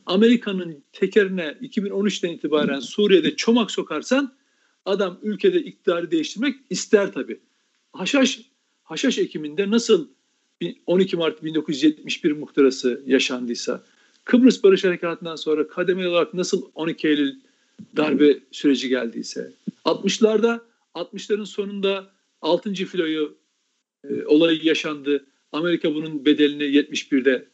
[0.05, 4.35] Amerika'nın tekerine 2013'ten itibaren Suriye'de çomak sokarsan
[4.85, 7.39] adam ülkede iktidarı değiştirmek ister tabii.
[7.93, 8.41] Haşhaş,
[8.83, 10.07] Haşhaş Ekim'inde nasıl
[10.85, 13.83] 12 Mart 1971 muhtırası yaşandıysa,
[14.23, 17.35] Kıbrıs Barış Harekatı'ndan sonra kademeli olarak nasıl 12 Eylül
[17.97, 19.53] darbe süreci geldiyse,
[19.85, 20.59] 60'larda
[20.95, 22.73] 60'ların sonunda 6.
[22.73, 23.37] filoyu
[24.09, 25.25] e, olayı yaşandı.
[25.51, 27.45] Amerika bunun bedelini 71'de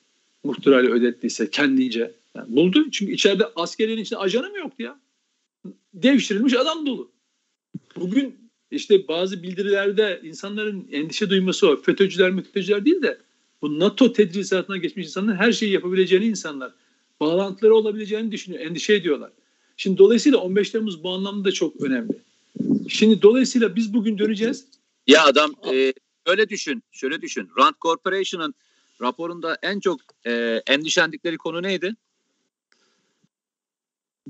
[0.44, 2.12] muhtırayla ödettiyse kendince.
[2.36, 2.92] Yani buldu.
[2.92, 5.00] Çünkü içeride askerlerin içinde ajanı mı yoktu ya?
[5.94, 7.12] Devşirilmiş adam dolu.
[7.96, 8.36] Bugün
[8.72, 11.82] işte bazı bildirilerde insanların endişe duyması o.
[11.82, 13.18] FETÖ'cüler, müfteciler değil de
[13.62, 16.72] bu NATO tedrisatına geçmiş insanların her şeyi yapabileceğini insanlar,
[17.20, 19.32] bağlantıları olabileceğini düşünüyor, endişe ediyorlar.
[19.78, 22.14] Şimdi dolayısıyla 15 Temmuz bu anlamda çok önemli.
[22.88, 24.66] Şimdi dolayısıyla biz bugün döneceğiz.
[25.08, 25.94] Ya adam e,
[26.26, 27.50] öyle düşün, şöyle düşün.
[27.58, 28.54] Rand Corporation'ın
[29.02, 31.96] raporunda en çok e, endişelendikleri konu neydi?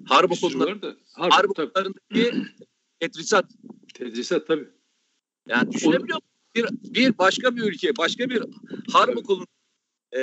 [0.05, 2.33] Harp okulları, harp, okullarındaki
[2.99, 3.45] tedrisat.
[3.93, 4.69] Tedrisat tabii.
[5.47, 6.31] Yani düşünebiliyor musun?
[6.55, 8.43] Bir, bir başka bir ülke, başka bir
[8.91, 9.47] harp okulunun
[10.17, 10.21] e,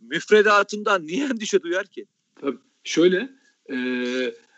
[0.00, 2.06] müfredatından niye endişe duyar ki?
[2.40, 2.58] Tabii.
[2.84, 3.32] Şöyle
[3.72, 3.76] e,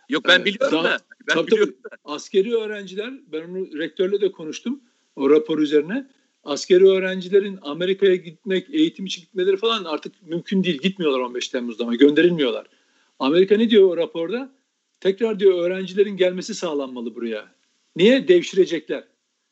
[0.09, 0.99] Yok ben biliyorum daha, da.
[1.29, 1.97] Ben tabii, biliyorum tabii, da.
[2.05, 4.81] Askeri öğrenciler, ben onu rektörle de konuştum
[5.17, 6.11] o rapor üzerine.
[6.45, 10.79] Askeri öğrencilerin Amerika'ya gitmek, eğitim için gitmeleri falan artık mümkün değil.
[10.83, 12.67] Gitmiyorlar 15 Temmuz'da ama gönderilmiyorlar.
[13.19, 14.53] Amerika ne diyor o raporda?
[15.01, 17.55] Tekrar diyor öğrencilerin gelmesi sağlanmalı buraya.
[17.97, 18.29] Niye?
[18.29, 19.05] Devşirecekler.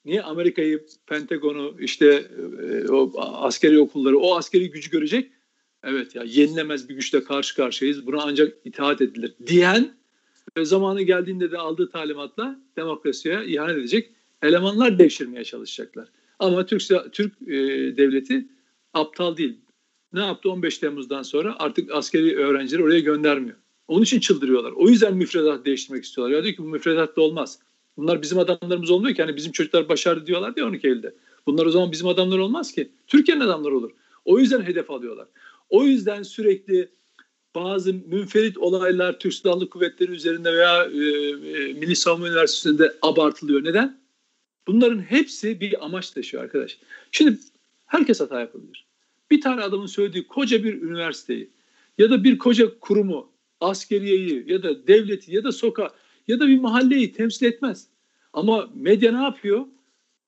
[0.05, 2.24] Niye Amerika'yı, Pentagon'u, işte
[2.62, 5.31] e, o askeri okulları, o askeri gücü görecek?
[5.85, 8.07] Evet ya yenilemez bir güçle karşı karşıyayız.
[8.07, 9.94] Buna ancak itaat edilir diyen
[10.57, 14.11] ve zamanı geldiğinde de aldığı talimatla demokrasiye ihanet edecek
[14.42, 16.09] elemanlar devşirmeye çalışacaklar.
[16.42, 17.57] Ama Türk Türk e,
[17.96, 18.48] devleti
[18.94, 19.59] aptal değil.
[20.12, 23.57] Ne yaptı 15 Temmuz'dan sonra artık askeri öğrencileri oraya göndermiyor.
[23.88, 24.72] Onun için çıldırıyorlar.
[24.72, 26.37] O yüzden müfredat değiştirmek istiyorlar.
[26.37, 27.59] Ya diyor ki bu müfredat da olmaz.
[27.96, 29.22] Bunlar bizim adamlarımız olmuyor ki.
[29.22, 31.14] Hani bizim çocuklar başardı diyorlar diye 12 Eylül'de.
[31.46, 32.90] Bunlar o zaman bizim adamlar olmaz ki.
[33.07, 33.90] Türkiye'nin adamları olur.
[34.24, 35.26] O yüzden hedef alıyorlar.
[35.70, 36.88] O yüzden sürekli
[37.55, 43.64] bazı münferit olaylar Türk Silahlı Kuvvetleri üzerinde veya e, e, Milli Savunma Üniversitesi'nde abartılıyor.
[43.64, 44.01] Neden?
[44.66, 46.79] Bunların hepsi bir amaç taşıyor arkadaş.
[47.12, 47.38] Şimdi
[47.87, 48.87] herkes hata yapabilir.
[49.31, 51.51] Bir tane adamın söylediği koca bir üniversiteyi
[51.98, 55.90] ya da bir koca kurumu, askeriyeyi ya da devleti ya da sokağı
[56.29, 57.87] ya da bir mahalleyi temsil etmez.
[58.33, 59.66] Ama medya ne yapıyor?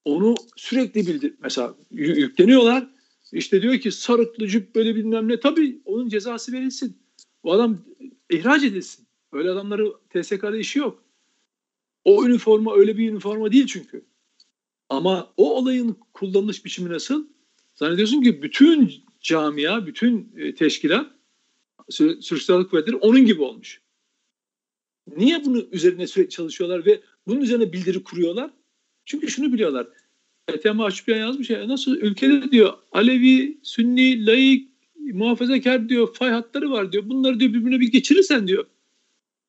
[0.05, 1.35] Onu sürekli bildir.
[1.42, 2.87] Mesela yükleniyorlar.
[3.33, 5.40] İşte diyor ki sarıklı cübbeli bilmem ne.
[5.40, 6.97] Tabii onun cezası verilsin.
[7.42, 7.79] O adam
[8.31, 9.07] ihraç edilsin.
[9.33, 11.05] Öyle adamları TSK'da işi yok.
[12.05, 14.05] O üniforma öyle bir üniforma değil çünkü.
[14.94, 17.26] Ama o olayın kullanılış biçimi nasıl?
[17.74, 21.11] Zannediyorsun ki bütün camia, bütün e, teşkilat
[21.92, 23.80] Türk Silahlı Kuvvetleri onun gibi olmuş.
[25.16, 28.50] Niye bunu üzerine sürekli çalışıyorlar ve bunun üzerine bildiri kuruyorlar?
[29.04, 29.87] Çünkü şunu biliyorlar.
[30.48, 36.92] Ethem Açbiyan yazmış ya nasıl ülkede diyor Alevi, Sünni, laik, muhafazakar diyor fay hatları var
[36.92, 37.09] diyor.
[37.09, 38.66] Bunları diyor birbirine bir geçirirsen diyor.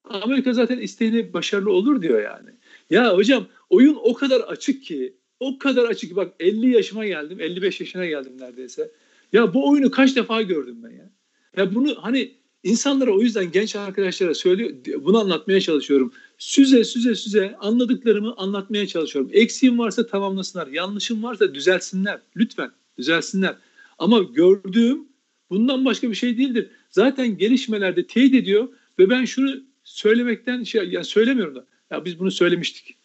[0.03, 2.49] Amerika zaten isteğine başarılı olur diyor yani.
[2.89, 7.79] Ya hocam oyun o kadar açık ki o kadar açık bak 50 yaşıma geldim 55
[7.79, 8.91] yaşına geldim neredeyse.
[9.33, 11.11] Ya bu oyunu kaç defa gördüm ben ya.
[11.57, 12.31] Ya bunu hani
[12.63, 14.71] insanlara o yüzden genç arkadaşlara söylüyor
[15.03, 16.13] bunu anlatmaya çalışıyorum.
[16.37, 19.31] Süze süze süze anladıklarımı anlatmaya çalışıyorum.
[19.33, 20.67] Eksiğim varsa tamamlasınlar.
[20.67, 22.21] Yanlışım varsa düzelsinler.
[22.35, 23.55] Lütfen düzelsinler.
[23.99, 25.07] Ama gördüğüm
[25.49, 26.69] bundan başka bir şey değildir.
[26.89, 28.67] Zaten gelişmelerde teyit ediyor
[28.99, 32.97] ve ben şunu söylemekten şey yani söylemiyorum da ya biz bunu söylemiştik.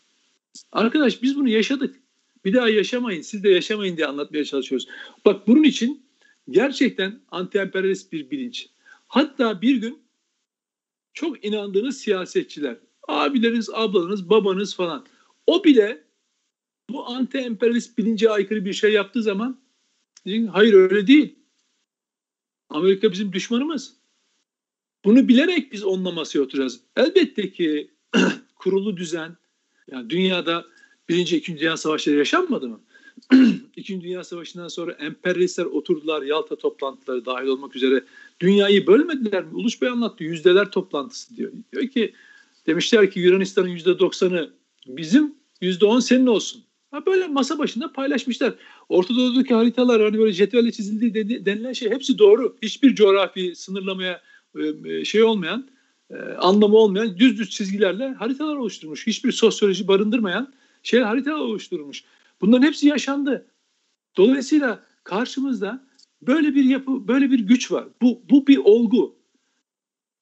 [0.72, 1.96] Arkadaş biz bunu yaşadık.
[2.44, 4.88] Bir daha yaşamayın, siz de yaşamayın diye anlatmaya çalışıyoruz.
[5.24, 6.06] Bak bunun için
[6.50, 8.68] gerçekten anti-emperyalist bir bilinç.
[9.08, 10.02] Hatta bir gün
[11.12, 12.76] çok inandığınız siyasetçiler,
[13.08, 15.06] abileriniz, ablanız, babanız falan
[15.46, 16.04] o bile
[16.90, 19.60] bu anti-emperyalist bilince aykırı bir şey yaptığı zaman
[20.52, 21.38] hayır öyle değil.
[22.68, 23.96] Amerika bizim düşmanımız.
[25.04, 26.80] Bunu bilerek biz onunla masaya oturacağız.
[26.96, 27.90] Elbette ki
[28.54, 29.36] kurulu düzen,
[29.90, 30.66] yani dünyada
[31.10, 32.80] Birinci, ikinci Dünya Savaşları yaşanmadı mı?
[33.76, 38.04] İkinci Dünya Savaşı'ndan sonra emperyalistler oturdular Yalta toplantıları dahil olmak üzere.
[38.40, 39.54] Dünyayı bölmediler mi?
[39.54, 40.24] Uluç Bey anlattı.
[40.24, 41.52] Yüzdeler toplantısı diyor.
[41.72, 42.14] Diyor ki
[42.66, 44.50] demişler ki Yunanistan'ın yüzde doksanı
[44.86, 46.62] bizim yüzde on senin olsun.
[46.90, 48.54] Ha böyle masa başında paylaşmışlar.
[48.88, 52.56] Orta Doğu'daki haritalar hani böyle cetvelle çizildiği denilen şey hepsi doğru.
[52.62, 54.20] Hiçbir coğrafi sınırlamaya
[54.84, 55.68] e, şey olmayan,
[56.10, 59.06] e, anlamı olmayan düz düz çizgilerle haritalar oluşturmuş.
[59.06, 60.52] Hiçbir sosyoloji barındırmayan
[60.82, 62.04] şey haritalar oluşturmuş.
[62.40, 63.46] Bunların hepsi yaşandı.
[64.16, 65.86] Dolayısıyla karşımızda
[66.22, 67.88] böyle bir yapı, böyle bir güç var.
[68.02, 69.16] Bu, bu bir olgu.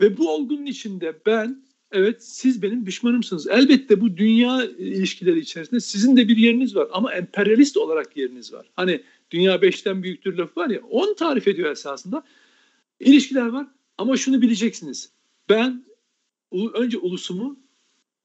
[0.00, 3.46] Ve bu olgunun içinde ben, evet siz benim düşmanımsınız.
[3.46, 6.88] Elbette bu dünya ilişkileri içerisinde sizin de bir yeriniz var.
[6.92, 8.70] Ama emperyalist olarak yeriniz var.
[8.76, 12.22] Hani dünya beşten büyüktür lafı var ya, onu tarif ediyor esasında.
[13.00, 13.66] İlişkiler var
[13.98, 15.12] ama şunu bileceksiniz.
[15.48, 15.84] Ben
[16.74, 17.58] önce ulusumu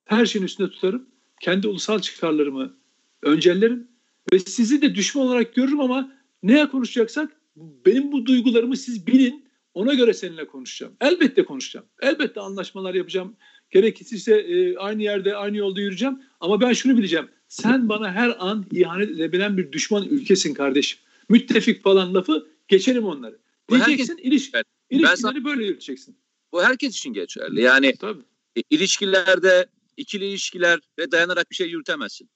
[0.06, 1.12] her şeyin üstünde tutarım.
[1.42, 2.78] Kendi ulusal çıkarlarımı
[3.22, 3.88] öncellerim
[4.34, 6.12] ve sizi de düşman olarak görürüm ama
[6.44, 9.44] neye konuşacaksak benim bu duygularımı siz bilin.
[9.74, 10.94] Ona göre seninle konuşacağım.
[11.02, 11.86] Elbette konuşacağım.
[12.02, 13.36] Elbette anlaşmalar yapacağım.
[13.72, 16.20] Gerekirse e, aynı yerde, aynı yolda yürüyeceğim.
[16.40, 17.30] Ama ben şunu bileceğim.
[17.48, 21.00] Sen bana her an ihanet edebilen bir düşman ülkesin kardeşim.
[21.30, 23.40] Müttefik falan lafı geçerim onları.
[23.70, 24.52] Diyeceksin herkes, iliş,
[24.90, 26.18] ilişkileri sana, böyle yürüteceksin.
[26.52, 27.62] Bu herkes için geçerli.
[27.62, 28.24] Yani Tabii.
[28.70, 29.66] İlişkilerde
[29.98, 32.30] ikili ilişkilere dayanarak bir şey yürütemezsin.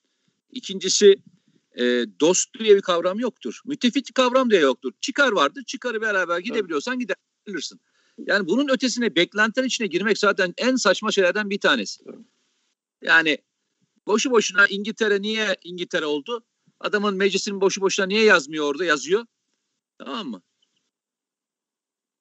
[0.52, 1.16] İkincisi
[1.78, 3.60] e, dost diye bir kavram yoktur.
[3.64, 4.92] Müttefik kavram diye yoktur.
[5.00, 5.64] Çıkar vardır.
[5.66, 7.80] Çıkarı beraber gidebiliyorsan gidebilirsin.
[8.26, 12.04] Yani bunun ötesine beklentiler içine girmek zaten en saçma şeylerden bir tanesi.
[13.02, 13.38] Yani
[14.06, 16.44] boşu boşuna İngiltere niye İngiltere oldu?
[16.80, 18.84] Adamın meclisinin boşu boşuna niye yazmıyor orada?
[18.84, 19.26] Yazıyor.
[19.98, 20.42] Tamam mı?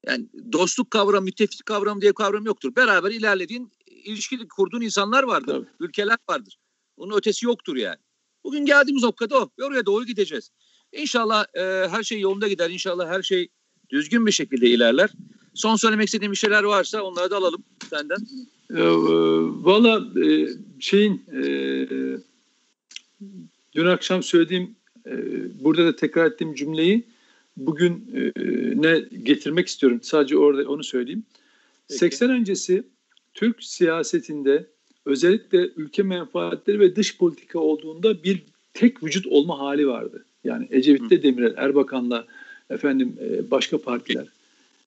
[0.06, 2.76] Yani dostluk kavramı, müttefik kavramı diye kavram yoktur.
[2.76, 3.72] Beraber ilerlediğin,
[4.08, 5.54] ilişki kurduğun insanlar vardır.
[5.54, 5.68] Tabii.
[5.80, 6.58] Ülkeler vardır.
[6.98, 7.98] Onun ötesi yoktur yani.
[8.44, 9.50] Bugün geldiğimiz noktada o.
[9.60, 10.50] Ve oraya doğru gideceğiz.
[10.92, 12.70] İnşallah e, her şey yolunda gider.
[12.70, 13.48] İnşallah her şey
[13.90, 15.10] düzgün bir şekilde ilerler.
[15.54, 18.18] Son söylemek istediğim bir şeyler varsa onları da alalım senden.
[18.70, 18.82] E,
[19.64, 20.48] Valla e,
[20.80, 21.44] şeyin e,
[23.76, 25.14] dün akşam söylediğim e,
[25.64, 27.04] burada da tekrar ettiğim cümleyi
[27.58, 28.42] bugün e,
[28.82, 30.00] ne getirmek istiyorum.
[30.02, 31.24] Sadece orada onu söyleyeyim.
[31.88, 32.00] Peki.
[32.00, 32.84] 80 öncesi
[33.38, 34.66] Türk siyasetinde
[35.06, 40.26] özellikle ülke menfaatleri ve dış politika olduğunda bir tek vücut olma hali vardı.
[40.44, 42.28] Yani Ecevit'te Demirel, Erbakan'la
[42.70, 44.28] efendim e, başka partiler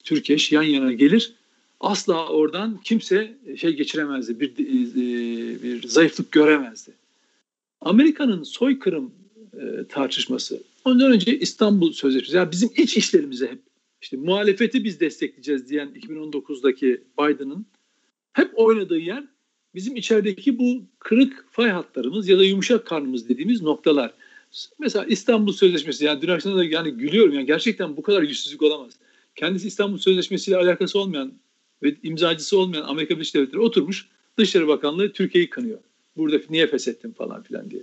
[0.05, 1.33] Türkeş yan yana gelir.
[1.81, 4.41] Asla oradan kimse şey geçiremezdi.
[4.41, 6.93] Bir, e, bir zayıflık göremezdi.
[7.81, 9.13] Amerika'nın soykırım
[9.61, 10.63] e, tartışması.
[10.85, 12.37] Ondan önce İstanbul Sözleşmesi.
[12.37, 13.61] Yani bizim iç işlerimize hep
[14.03, 17.67] işte muhalefeti biz destekleyeceğiz diyen 2019'daki Biden'ın
[18.33, 19.25] hep oynadığı yer
[19.75, 24.15] bizim içerideki bu kırık fay hatlarımız ya da yumuşak karnımız dediğimiz noktalar.
[24.79, 28.93] Mesela İstanbul Sözleşmesi yani dün akşam da yani gülüyorum yani gerçekten bu kadar yüzsüzlük olamaz.
[29.37, 31.33] Kendisi İstanbul Sözleşmesi ile alakası olmayan
[31.83, 34.09] ve imzacısı olmayan Amerika Birleşik Devletleri oturmuş
[34.39, 35.79] Dışişleri Bakanlığı Türkiye'yi kanıyor.
[36.17, 37.83] Burada niye feshettin falan filan diye.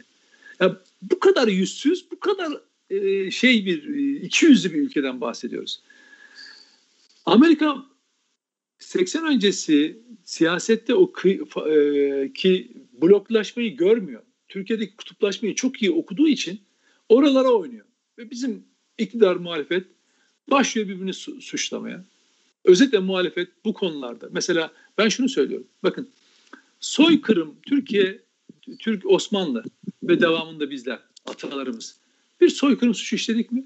[0.60, 5.80] Yani bu kadar yüzsüz, bu kadar e, şey bir e, iki yüzlü bir ülkeden bahsediyoruz.
[7.26, 7.86] Amerika
[8.80, 11.14] 80 öncesi siyasette o
[11.70, 12.72] e, ki
[13.02, 14.22] bloklaşmayı görmüyor.
[14.48, 16.62] Türkiye'deki kutuplaşmayı çok iyi okuduğu için
[17.10, 17.86] oralara oynuyor.
[18.18, 18.64] Ve bizim
[18.98, 19.88] iktidar muhalefet
[20.52, 22.06] başlıyor birbirini su- suçlamaya.
[22.66, 24.30] Özellikle muhalefet bu konularda.
[24.32, 25.68] Mesela ben şunu söylüyorum.
[25.84, 26.10] Bakın
[26.80, 28.20] soykırım Türkiye,
[28.80, 29.64] Türk Osmanlı
[30.04, 31.98] ve devamında bizler, atalarımız
[32.42, 33.66] bir soykırım suçu işledik mi?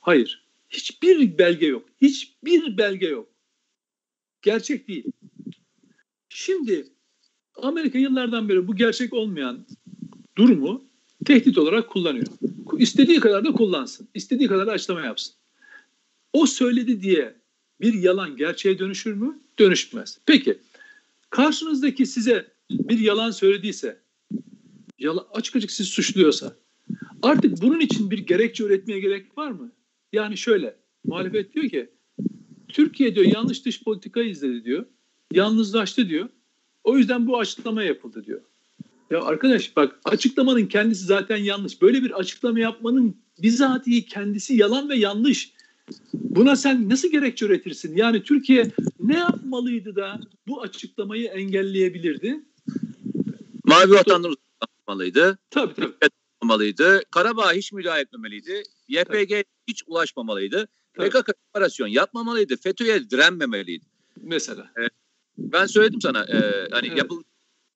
[0.00, 0.44] Hayır.
[0.68, 1.88] Hiçbir belge yok.
[2.02, 3.28] Hiçbir belge yok.
[4.42, 5.04] Gerçek değil.
[6.28, 6.88] Şimdi
[7.56, 9.66] Amerika yıllardan beri bu gerçek olmayan
[10.36, 10.84] durumu
[11.24, 12.26] tehdit olarak kullanıyor.
[12.78, 14.08] İstediği kadar da kullansın.
[14.14, 15.34] İstediği kadar da açıklama yapsın.
[16.32, 17.34] O söyledi diye
[17.80, 19.40] bir yalan gerçeğe dönüşür mü?
[19.58, 20.18] Dönüşmez.
[20.26, 20.58] Peki
[21.30, 24.00] karşınızdaki size bir yalan söylediyse,
[24.98, 26.56] yalan, açık açık sizi suçluyorsa
[27.22, 29.72] artık bunun için bir gerekçe üretmeye gerek var mı?
[30.12, 31.90] Yani şöyle muhalefet diyor ki
[32.72, 34.86] Türkiye diyor yanlış dış politika izledi diyor.
[35.32, 36.28] Yalnızlaştı diyor.
[36.84, 38.40] O yüzden bu açıklama yapıldı diyor.
[39.10, 41.82] Ya arkadaş bak açıklamanın kendisi zaten yanlış.
[41.82, 45.52] Böyle bir açıklama yapmanın bizatihi kendisi yalan ve yanlış.
[46.14, 47.96] Buna sen nasıl gerekçe üretirsin?
[47.96, 52.40] Yani Türkiye ne yapmalıydı da bu açıklamayı engelleyebilirdi?
[53.64, 55.38] Mavi vatandaş yapmalıydı.
[55.50, 55.94] Tabii tabii.
[56.02, 57.02] Yapmamalıydı.
[57.10, 58.62] Karabağ hiç müdahale etmemeliydi.
[58.88, 59.44] YPG tabii.
[59.70, 60.68] Hiç ulaşmamalıydı.
[60.94, 61.10] Tabii.
[61.10, 62.56] PKK operasyon yapmamalıydı.
[62.56, 63.84] FETÖ'ye direnmemeliydi.
[64.22, 64.70] Mesela.
[64.78, 64.88] Ee,
[65.38, 66.24] ben söyledim sana.
[66.24, 66.98] E, hani evet.
[66.98, 67.22] yapıl...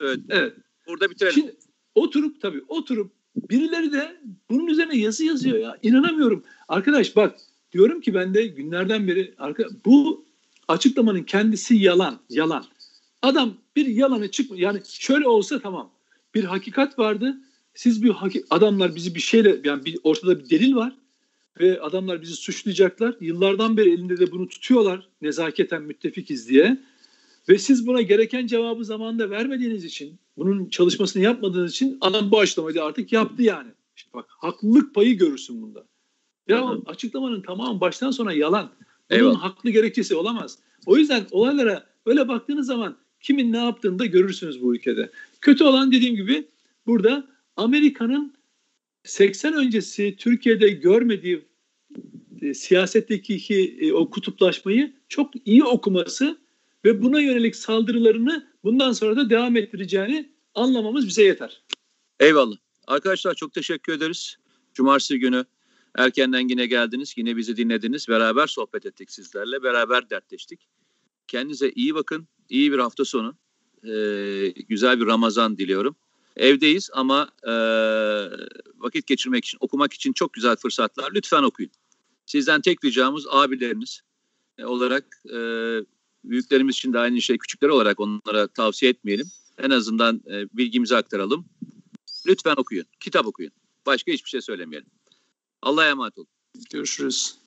[0.00, 0.18] Evet.
[0.28, 0.52] evet.
[0.86, 1.34] Burada bitirelim.
[1.34, 1.56] Şimdi
[1.94, 4.20] oturup tabii oturup birileri de
[4.50, 5.78] bunun üzerine yazı yazıyor ya.
[5.82, 6.44] İnanamıyorum.
[6.68, 7.36] Arkadaş bak
[7.72, 10.26] diyorum ki ben de günlerden beri arka, bu
[10.68, 12.20] açıklamanın kendisi yalan.
[12.30, 12.64] Yalan.
[13.22, 15.92] Adam bir yalanı çıkma yani şöyle olsa tamam.
[16.34, 17.36] Bir hakikat vardı.
[17.74, 20.96] Siz bir haki, adamlar bizi bir şeyle yani bir ortada bir delil var
[21.60, 23.16] ve adamlar bizi suçlayacaklar.
[23.20, 26.78] Yıllardan beri elinde de bunu tutuyorlar nezaketen müttefikiz diye.
[27.48, 32.84] Ve siz buna gereken cevabı zamanında vermediğiniz için, bunun çalışmasını yapmadığınız için adam bu açıklamayı
[32.84, 33.68] artık yaptı yani.
[33.96, 35.84] İşte bak haklılık payı görürsün bunda.
[36.48, 36.82] Ya Hı hı.
[36.86, 38.70] açıklamanın tamamı baştan sona yalan.
[39.10, 39.42] Bunun Eyvallah.
[39.42, 40.58] haklı gerekçesi olamaz.
[40.86, 45.10] O yüzden olaylara böyle baktığınız zaman kimin ne yaptığını da görürsünüz bu ülkede.
[45.40, 46.48] Kötü olan dediğim gibi
[46.86, 47.26] burada
[47.56, 48.33] Amerika'nın
[49.04, 51.44] 80 öncesi Türkiye'de görmediği
[52.42, 56.38] e, siyasetteki e, o kutuplaşmayı çok iyi okuması
[56.84, 61.62] ve buna yönelik saldırılarını bundan sonra da devam ettireceğini anlamamız bize yeter.
[62.20, 62.56] Eyvallah.
[62.86, 64.36] Arkadaşlar çok teşekkür ederiz.
[64.74, 65.44] Cumartesi günü
[65.98, 67.14] erkenden yine geldiniz.
[67.16, 68.08] Yine bizi dinlediniz.
[68.08, 69.62] Beraber sohbet ettik sizlerle.
[69.62, 70.68] Beraber dertleştik.
[71.26, 72.28] Kendinize iyi bakın.
[72.48, 73.36] İyi bir hafta sonu.
[73.84, 75.96] Ee, güzel bir Ramazan diliyorum.
[76.36, 77.52] Evdeyiz ama e,
[78.78, 81.12] vakit geçirmek için, okumak için çok güzel fırsatlar.
[81.14, 81.70] Lütfen okuyun.
[82.26, 84.00] Sizden tek ricamız abileriniz
[84.58, 85.38] e, olarak e,
[86.24, 89.26] büyüklerimiz için de aynı şey küçükler olarak onlara tavsiye etmeyelim.
[89.58, 91.44] En azından e, bilgimizi aktaralım.
[92.26, 92.86] Lütfen okuyun.
[93.00, 93.52] Kitap okuyun.
[93.86, 94.90] Başka hiçbir şey söylemeyelim.
[95.62, 96.28] Allah'a emanet olun.
[96.70, 97.43] Görüşürüz.